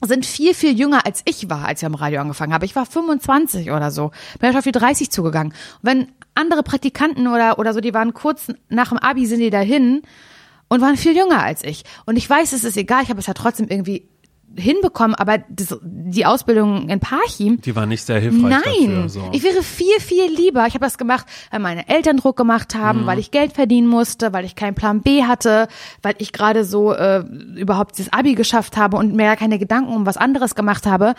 [0.01, 2.65] sind viel, viel jünger als ich war, als ich am Radio angefangen habe.
[2.65, 4.13] Ich war 25 oder so.
[4.39, 5.53] Bin auf die 30 zugegangen.
[5.53, 9.51] Und wenn andere Praktikanten oder, oder so, die waren kurz nach dem Abi, sind die
[9.51, 10.03] dahin
[10.69, 11.85] und waren viel jünger als ich.
[12.07, 14.09] Und ich weiß, es ist egal, ich habe es ja trotzdem irgendwie
[14.57, 19.09] hinbekommen, aber das, die Ausbildung in Parchim, Die war nicht sehr hilfreich Nein, dafür.
[19.09, 19.29] So.
[19.33, 20.67] ich wäre viel, viel lieber.
[20.67, 22.79] Ich habe das gemacht, weil meine Eltern Druck gemacht Mhm.
[22.81, 25.69] haben, weil ich Geld verdienen musste, weil ich keinen Plan B hatte,
[26.03, 27.21] weil ich gerade so äh,
[27.57, 31.15] überhaupt das Abi geschafft habe und mir keine Gedanken um was anderes gemacht habe.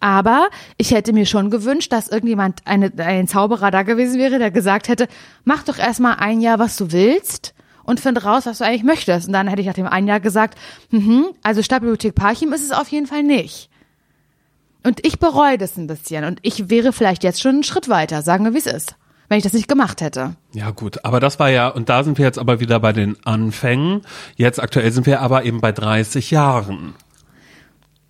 [0.00, 4.50] Aber ich hätte mir schon gewünscht, dass irgendjemand, eine, ein Zauberer da gewesen wäre, der
[4.50, 5.06] gesagt hätte,
[5.44, 7.52] mach doch erstmal ein Jahr, was du willst
[7.90, 9.26] und find raus, was du eigentlich möchtest.
[9.26, 10.56] Und dann hätte ich nach dem ein Jahr gesagt,
[10.90, 13.68] mhm, also Stadtbibliothek Parchim ist es auf jeden Fall nicht.
[14.84, 16.24] Und ich bereue das ein bisschen.
[16.24, 18.94] Und ich wäre vielleicht jetzt schon einen Schritt weiter, sagen wir, wie es ist,
[19.28, 20.36] wenn ich das nicht gemacht hätte.
[20.52, 23.16] Ja gut, aber das war ja, und da sind wir jetzt aber wieder bei den
[23.26, 24.02] Anfängen.
[24.36, 26.94] Jetzt aktuell sind wir aber eben bei 30 Jahren.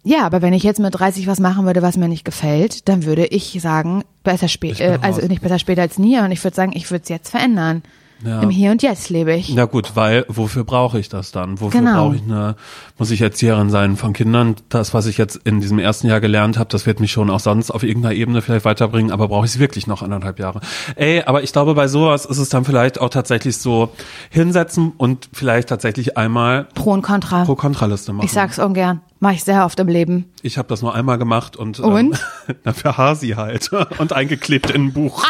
[0.03, 3.05] Ja, aber wenn ich jetzt mit 30 was machen würde, was mir nicht gefällt, dann
[3.05, 6.18] würde ich sagen, besser spät, äh, also nicht besser später als nie.
[6.18, 7.83] Und ich würde sagen, ich würde es jetzt verändern.
[8.25, 8.43] Ja.
[8.43, 9.55] Im Hier und Jetzt lebe ich.
[9.55, 11.61] Na gut, weil wofür brauche ich das dann?
[11.61, 12.05] Wofür Genau.
[12.09, 12.55] brauche ich eine,
[12.99, 14.57] muss ich Erzieherin sein von Kindern?
[14.68, 17.41] Das, was ich jetzt in diesem ersten Jahr gelernt habe, das wird mich schon auch
[17.41, 20.61] sonst auf irgendeiner Ebene vielleicht weiterbringen, aber brauche ich es wirklich noch anderthalb Jahre?
[20.97, 23.91] Ey, aber ich glaube, bei sowas ist es dann vielleicht auch tatsächlich so
[24.29, 27.45] hinsetzen und vielleicht tatsächlich einmal Pro und Contra.
[27.45, 28.27] Pro-Kontra-Liste machen.
[28.27, 29.01] Ich sag's ungern.
[29.21, 30.27] Mache ich sehr oft im Leben.
[30.43, 32.18] Ich habe das nur einmal gemacht und, Und?
[32.49, 35.27] Ähm, na, für Hasi halt und eingeklebt in ein Buch.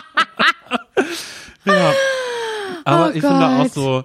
[1.64, 1.92] ja.
[2.90, 3.72] Aber Oh ich finde auch Gott.
[3.72, 4.04] so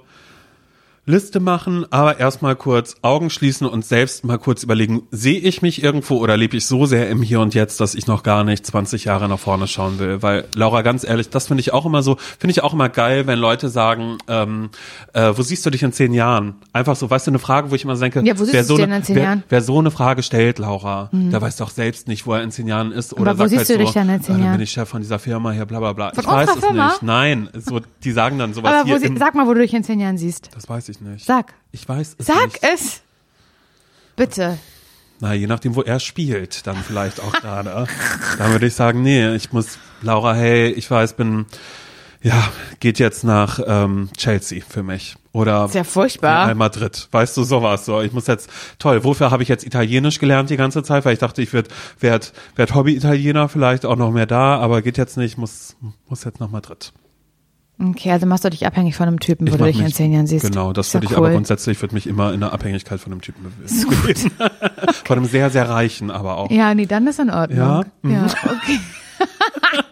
[1.07, 5.83] Liste machen, aber erstmal kurz Augen schließen und selbst mal kurz überlegen, sehe ich mich
[5.83, 8.65] irgendwo oder lebe ich so sehr im Hier und Jetzt, dass ich noch gar nicht
[8.65, 10.23] 20 Jahre nach vorne schauen will?
[10.23, 13.27] Weil, Laura, ganz ehrlich, das finde ich auch immer so, finde ich auch immer geil,
[13.27, 14.69] wenn Leute sagen, ähm,
[15.13, 16.55] äh, wo siehst du dich in zehn Jahren?
[16.73, 18.95] Einfach so, weißt du, eine Frage, wo ich immer denke, Ja, wer so eine, denn
[18.95, 19.37] in zehn wer, Jahren?
[19.39, 19.43] Mhm.
[19.49, 22.67] Wer so eine Frage stellt, Laura, der weiß doch selbst nicht, wo er in zehn
[22.67, 23.13] Jahren ist.
[23.13, 24.57] Oder Aber wo sagt siehst halt du so, dich denn in zehn äh, dann Jahren?
[24.57, 26.11] bin ich Chef von dieser Firma hier, bla bla bla.
[26.15, 26.87] Von ich weiß es Firma?
[26.87, 27.03] nicht.
[27.03, 29.73] Nein, so, die sagen dann sowas Aber hier sie, im, sag mal, wo du dich
[29.75, 30.49] in zehn Jahren siehst.
[30.55, 31.25] Das weiß ich nicht.
[31.25, 31.53] Sag.
[31.71, 32.63] Ich weiß es Sag nicht.
[32.63, 33.01] es.
[34.15, 34.57] Bitte.
[35.19, 37.87] Na, je nachdem, wo er spielt, dann vielleicht auch gerade.
[38.37, 41.45] Dann würde ich sagen, nee, ich muss, Laura, hey, ich weiß, bin,
[42.21, 45.15] ja, geht jetzt nach ähm, Chelsea für mich.
[45.31, 46.45] Oder Ist ja furchtbar.
[46.45, 47.07] Real Madrid.
[47.11, 47.85] Weißt du, sowas.
[47.85, 51.05] So, ich muss jetzt, toll, wofür habe ich jetzt Italienisch gelernt die ganze Zeit?
[51.05, 51.69] Weil ich dachte, ich werd,
[51.99, 55.75] werd, werd Hobby-Italiener, vielleicht auch noch mehr da, aber geht jetzt nicht, muss,
[56.07, 56.93] muss jetzt nach Madrid.
[57.77, 59.95] Okay, also machst du dich abhängig von einem Typen, wo Ich du dich in mich-
[59.95, 60.45] zehn Jahren siehst.
[60.45, 61.17] Genau, das ja würde ich cool.
[61.17, 64.31] aber grundsätzlich, würde mich immer in der Abhängigkeit von einem Typen bewegen.
[65.05, 66.49] Von einem sehr, sehr reichen aber auch.
[66.51, 67.59] Ja, nee, dann ist in Ordnung.
[67.59, 67.83] Ja?
[68.01, 68.11] Mhm.
[68.13, 68.79] Ja, okay.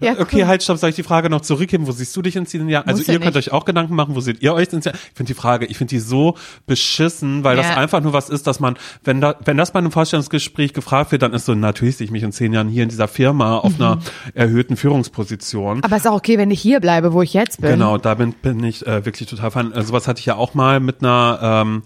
[0.00, 0.46] ja, Okay, cool.
[0.46, 1.86] halt, stopp, soll ich die Frage noch zurückgeben?
[1.86, 2.86] Wo siehst du dich in zehn Jahren?
[2.88, 3.48] Also ihr könnt nicht.
[3.48, 5.00] euch auch Gedanken machen, wo seht ihr euch in zehn Jahren?
[5.10, 6.36] Ich finde die Frage, ich finde die so
[6.66, 7.76] beschissen, weil das Ja.
[7.76, 11.22] einfach nur was ist, dass man, wenn da, wenn das bei einem Vorstellungsgespräch gefragt wird,
[11.22, 13.74] dann ist so, natürlich sehe ich mich in zehn Jahren hier in dieser Firma auf
[13.78, 13.98] einer
[14.34, 15.78] erhöhten Führungsposition.
[15.78, 15.84] Mhm.
[15.84, 17.70] Aber ist auch okay, wenn ich hier bleibe, wo ich jetzt bin.
[17.70, 19.72] Genau, da bin, bin ich äh, wirklich total fan.
[19.72, 21.82] Äh, sowas hatte ich ja auch mal mit einer ähm,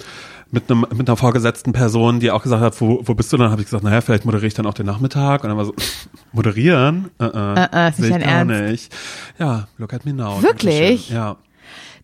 [0.50, 3.36] mit einem mit einer vorgesetzten Person, die auch gesagt hat, wo, wo bist du?
[3.36, 5.42] Dann habe ich gesagt, naja, vielleicht moderiere ich dann auch den Nachmittag.
[5.42, 5.74] Und dann war so,
[6.32, 7.10] moderieren?
[7.18, 8.70] Äh, äh, äh, ist nicht will ich gar Ernst.
[8.70, 8.94] nicht.
[9.38, 10.42] Ja, look at me now.
[10.42, 11.10] Wirklich?
[11.10, 11.36] Ja.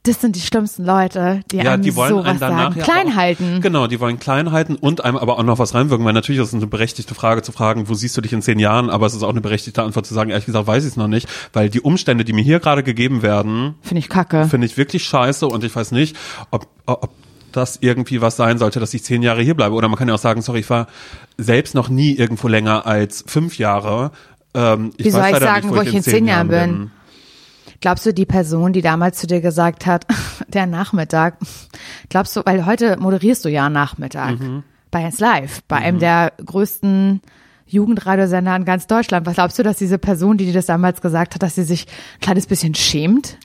[0.05, 2.79] Das sind die schlimmsten Leute, die Ja, einem die wollen sowas einen danach sagen.
[2.81, 3.61] ja Klein halten.
[3.61, 6.49] Genau, die wollen klein halten und einem aber auch noch was reinwirken, weil natürlich ist
[6.49, 9.15] es eine berechtigte Frage zu fragen, wo siehst du dich in zehn Jahren, aber es
[9.15, 11.71] ist auch eine berechtigte Antwort zu sagen, ehrlich gesagt weiß ich es noch nicht, weil
[11.71, 14.47] die Umstände, die mir hier gerade gegeben werden, Finde ich kacke.
[14.49, 16.17] finde ich wirklich scheiße und ich weiß nicht,
[16.51, 17.11] ob, ob
[17.57, 19.75] dass irgendwie was sein sollte, dass ich zehn Jahre hier bleibe.
[19.75, 20.87] Oder man kann ja auch sagen, sorry, ich war
[21.39, 24.11] selbst noch nie irgendwo länger als fünf Jahre.
[24.55, 26.71] Ähm, ich Wie soll ich sagen, nicht, wo, ich in zehn Jahren bin?
[26.79, 26.91] bin?
[27.81, 30.07] Glaubst du, die Person, die damals zu dir gesagt hat,
[30.49, 31.39] der Nachmittag,
[32.09, 34.63] glaubst du, weil heute moderierst du ja Nachmittag mhm.
[34.91, 35.85] bei 1 Live, bei mhm.
[35.85, 37.21] einem der größten
[37.67, 39.27] Jugendradiosender in ganz Deutschland.
[39.27, 41.87] Was glaubst du, dass diese Person, die dir das damals gesagt hat, dass sie sich
[41.87, 43.39] ein kleines bisschen schämt?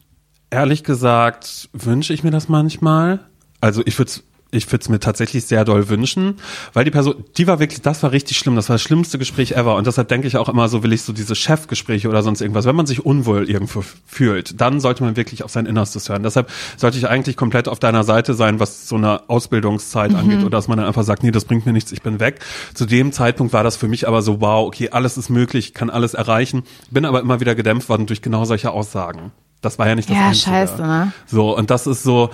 [0.50, 3.20] Ehrlich gesagt wünsche ich mir das manchmal.
[3.68, 4.12] Also ich würde
[4.52, 6.36] ich würde es mir tatsächlich sehr doll wünschen,
[6.72, 9.52] weil die Person, die war wirklich, das war richtig schlimm, das war das schlimmste Gespräch
[9.52, 12.40] ever und deshalb denke ich auch immer so, will ich so diese Chefgespräche oder sonst
[12.40, 16.24] irgendwas, wenn man sich unwohl irgendwo fühlt, dann sollte man wirklich auf sein Innerstes hören.
[16.24, 20.18] Deshalb sollte ich eigentlich komplett auf deiner Seite sein, was so eine Ausbildungszeit mhm.
[20.18, 22.40] angeht oder dass man dann einfach sagt, nee, das bringt mir nichts, ich bin weg.
[22.74, 25.90] Zu dem Zeitpunkt war das für mich aber so, wow, okay, alles ist möglich, kann
[25.90, 29.32] alles erreichen, bin aber immer wieder gedämpft worden durch genau solche Aussagen.
[29.62, 30.52] Das war ja nicht das Ja, Einzige.
[30.52, 31.12] scheiße, ne?
[31.26, 32.30] So, und das ist so,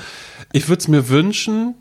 [0.53, 1.75] ich würde es mir wünschen,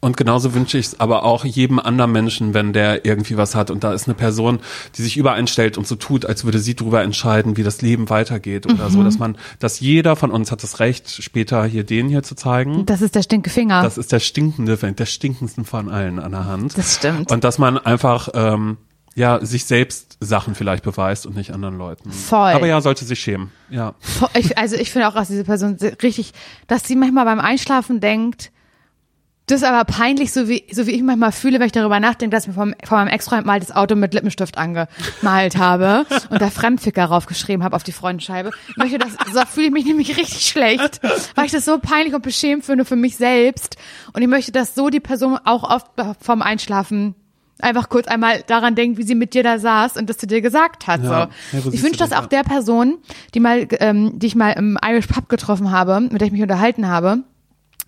[0.00, 3.70] und genauso wünsche ich es aber auch jedem anderen Menschen, wenn der irgendwie was hat
[3.70, 4.60] und da ist eine Person,
[4.96, 8.66] die sich übereinstellt und so tut, als würde sie darüber entscheiden, wie das Leben weitergeht
[8.66, 8.92] oder mhm.
[8.92, 12.36] so, dass man, dass jeder von uns hat das Recht, später hier den hier zu
[12.36, 12.86] zeigen.
[12.86, 13.82] Das ist der Stinkefinger.
[13.82, 16.78] Das ist der stinkende, der stinkendsten von allen an der Hand.
[16.78, 17.32] Das stimmt.
[17.32, 18.76] Und dass man einfach ähm,
[19.18, 22.12] ja, sich selbst Sachen vielleicht beweist und nicht anderen Leuten.
[22.12, 22.52] Voll.
[22.52, 23.50] Aber ja, sollte sich schämen.
[23.68, 23.94] Ja.
[24.34, 26.32] Ich, also ich finde auch, dass diese Person richtig,
[26.68, 28.52] dass sie manchmal beim Einschlafen denkt,
[29.46, 32.36] das ist aber peinlich, so wie, so wie ich manchmal fühle, wenn ich darüber nachdenke,
[32.36, 36.40] dass ich mir vom, von meinem Ex-Freund mal das Auto mit Lippenstift angemalt habe und
[36.40, 38.50] da Fremdficker raufgeschrieben habe auf die Freundscheibe.
[38.68, 41.00] Ich möchte das, so fühle ich mich nämlich richtig schlecht,
[41.34, 43.76] weil ich das so peinlich und beschämt finde für mich selbst.
[44.12, 45.86] Und ich möchte, dass so die Person auch oft
[46.20, 47.14] vom Einschlafen
[47.60, 50.40] einfach kurz einmal daran denkt, wie sie mit dir da saß und das zu dir
[50.40, 51.02] gesagt hat.
[51.02, 51.72] Ja, so.
[51.72, 52.98] Ich wünsche das auch der Person,
[53.34, 56.42] die mal, ähm, die ich mal im Irish Pub getroffen habe, mit der ich mich
[56.42, 57.24] unterhalten habe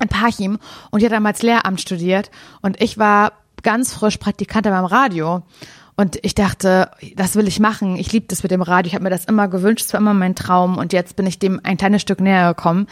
[0.02, 0.58] in Parchim
[0.90, 2.30] und die hat damals Lehramt studiert
[2.62, 5.42] und ich war ganz frisch Praktikantin beim Radio.
[5.96, 7.96] Und ich dachte, das will ich machen.
[7.96, 8.88] Ich liebe das mit dem Radio.
[8.88, 10.78] Ich habe mir das immer gewünscht, es war immer mein Traum.
[10.78, 12.86] Und jetzt bin ich dem ein kleines Stück näher gekommen,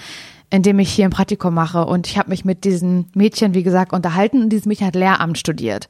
[0.50, 1.86] indem ich hier ein Praktikum mache.
[1.86, 4.42] Und ich habe mich mit diesem Mädchen, wie gesagt, unterhalten.
[4.42, 5.88] Und dieses Mädchen hat Lehramt studiert.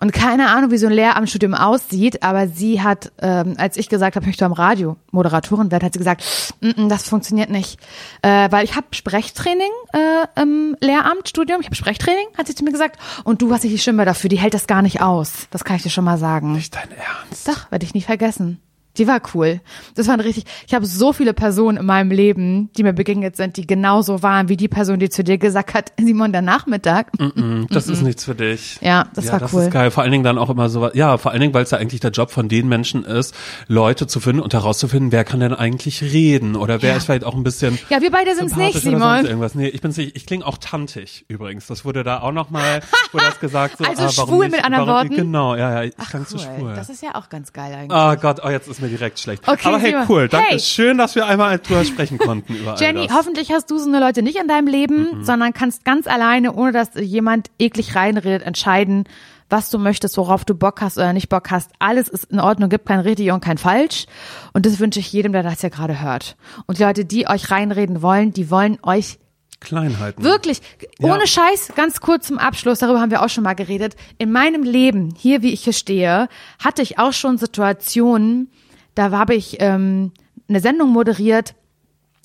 [0.00, 4.16] Und keine Ahnung, wie so ein Lehramtsstudium aussieht, aber sie hat, ähm, als ich gesagt
[4.16, 6.24] habe, ich möchte am Radio Moderatorin werden, hat sie gesagt,
[6.60, 7.78] mm -mm, das funktioniert nicht,
[8.22, 12.72] äh, weil ich habe Sprechtraining äh, im Lehramtsstudium, ich habe Sprechtraining, hat sie zu mir
[12.72, 15.48] gesagt, und du hast nicht die Stimme dafür, die hält das gar nicht aus.
[15.50, 16.52] Das kann ich dir schon mal sagen.
[16.52, 17.46] Nicht dein Ernst?
[17.46, 18.58] Doch, werde ich nie vergessen.
[18.96, 19.60] Die war cool.
[19.94, 20.44] Das war richtig.
[20.66, 24.48] Ich habe so viele Personen in meinem Leben, die mir begegnet sind, die genauso waren
[24.48, 27.12] wie die Person, die zu dir gesagt hat, Simon, der Nachmittag.
[27.18, 28.78] Mm -mm, das mm ist nichts für dich.
[28.80, 29.60] Ja, das ja, war das cool.
[29.60, 29.90] Das ist geil.
[29.90, 32.00] Vor allen Dingen dann auch immer so, ja, vor allen Dingen, weil es ja eigentlich
[32.00, 33.34] der Job von den Menschen ist,
[33.68, 36.96] Leute zu finden und herauszufinden, wer kann denn eigentlich reden oder wer ja.
[36.96, 37.78] ist vielleicht auch ein bisschen.
[37.90, 39.24] Ja, wir beide sind es nicht, Simon.
[39.24, 39.54] Irgendwas.
[39.54, 41.66] Nee, ich bin nicht, ich klinge auch tantig übrigens.
[41.66, 42.80] Das wurde da auch nochmal,
[43.12, 43.78] wurde das gesagt.
[43.78, 45.16] So, also ah, schwul nicht, mit anderen warum, Worten.
[45.16, 46.28] Genau, ja, ja, ich Ach, klang cool.
[46.28, 46.74] zu schwul.
[46.74, 47.98] Das ist ja auch ganz geil eigentlich.
[47.98, 49.46] Oh Gott, oh, jetzt ist mir direkt schlecht.
[49.46, 49.68] Okay.
[49.68, 50.28] Aber hey, cool.
[50.28, 50.48] Danke.
[50.50, 50.60] Hey.
[50.60, 54.22] Schön, dass wir einmal drüber sprechen konnten über Jenny, hoffentlich hast du so eine Leute
[54.22, 55.24] nicht in deinem Leben, mhm.
[55.24, 59.04] sondern kannst ganz alleine, ohne dass jemand eklig reinredet, entscheiden,
[59.50, 61.70] was du möchtest, worauf du Bock hast oder nicht Bock hast.
[61.78, 64.06] Alles ist in Ordnung, gibt kein richtig und kein falsch.
[64.52, 66.36] Und das wünsche ich jedem, der das ja gerade hört.
[66.66, 69.18] Und die Leute, die euch reinreden wollen, die wollen euch
[69.60, 70.24] Kleinheiten.
[70.24, 70.62] Wirklich,
[71.00, 71.26] ohne ja.
[71.26, 73.94] Scheiß, ganz kurz zum Abschluss, darüber haben wir auch schon mal geredet.
[74.16, 76.28] In meinem Leben, hier wie ich hier stehe,
[76.58, 78.50] hatte ich auch schon Situationen,
[78.94, 80.12] da habe ich ähm,
[80.48, 81.54] eine Sendung moderiert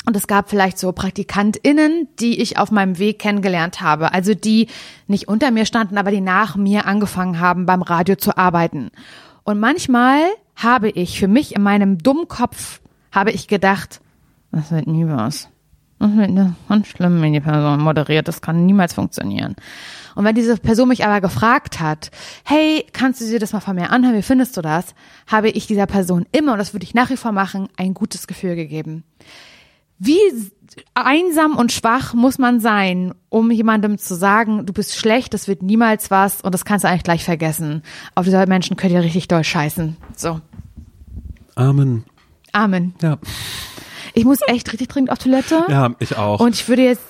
[0.06, 4.14] und es gab vielleicht so PraktikantInnen, die ich auf meinem Weg kennengelernt habe.
[4.14, 4.68] Also die
[5.08, 8.92] nicht unter mir standen, aber die nach mir angefangen haben, beim Radio zu arbeiten.
[9.44, 10.22] Und manchmal
[10.56, 14.02] habe ich für mich in meinem Dummkopf habe ich gedacht,
[14.52, 15.50] das wird nie was.
[16.00, 16.32] Das wird
[16.70, 18.28] ganz schlimm, wenn die Person moderiert.
[18.28, 19.56] Das kann niemals funktionieren.
[20.16, 22.10] Und wenn diese Person mich aber gefragt hat,
[22.44, 24.96] hey, kannst du dir das mal von mir anhören, wie findest du das?
[25.28, 28.26] Habe ich dieser Person immer, und das würde ich nach wie vor machen, ein gutes
[28.26, 29.04] Gefühl gegeben.
[30.00, 30.20] Wie
[30.94, 35.62] einsam und schwach muss man sein, um jemandem zu sagen, du bist schlecht, das wird
[35.62, 37.82] niemals was und das kannst du eigentlich gleich vergessen.
[38.14, 39.96] Auf diese Menschen könnt ihr richtig doll scheißen.
[40.16, 40.42] So.
[41.56, 42.04] Amen.
[42.52, 42.94] Amen.
[43.02, 43.18] Ja.
[44.14, 45.66] Ich muss echt richtig dringend auf Toilette.
[45.70, 46.40] Ja, ich auch.
[46.40, 47.04] Und ich würde jetzt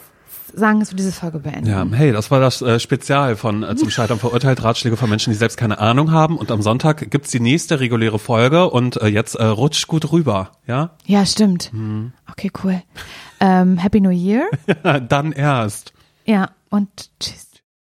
[0.55, 1.67] sagen, dass wir diese Folge beenden.
[1.67, 5.31] Ja, hey, das war das äh, Spezial von äh, Zum Scheitern verurteilt, Ratschläge von Menschen,
[5.31, 6.37] die selbst keine Ahnung haben.
[6.37, 10.51] Und am Sonntag gibt's die nächste reguläre Folge und äh, jetzt äh, rutscht gut rüber,
[10.67, 10.91] ja?
[11.05, 11.71] Ja, stimmt.
[11.73, 12.13] Mhm.
[12.31, 12.81] Okay, cool.
[13.39, 14.47] Ähm, Happy New Year.
[15.09, 15.93] Dann erst.
[16.25, 16.89] Ja, und
[17.19, 17.44] tschüss.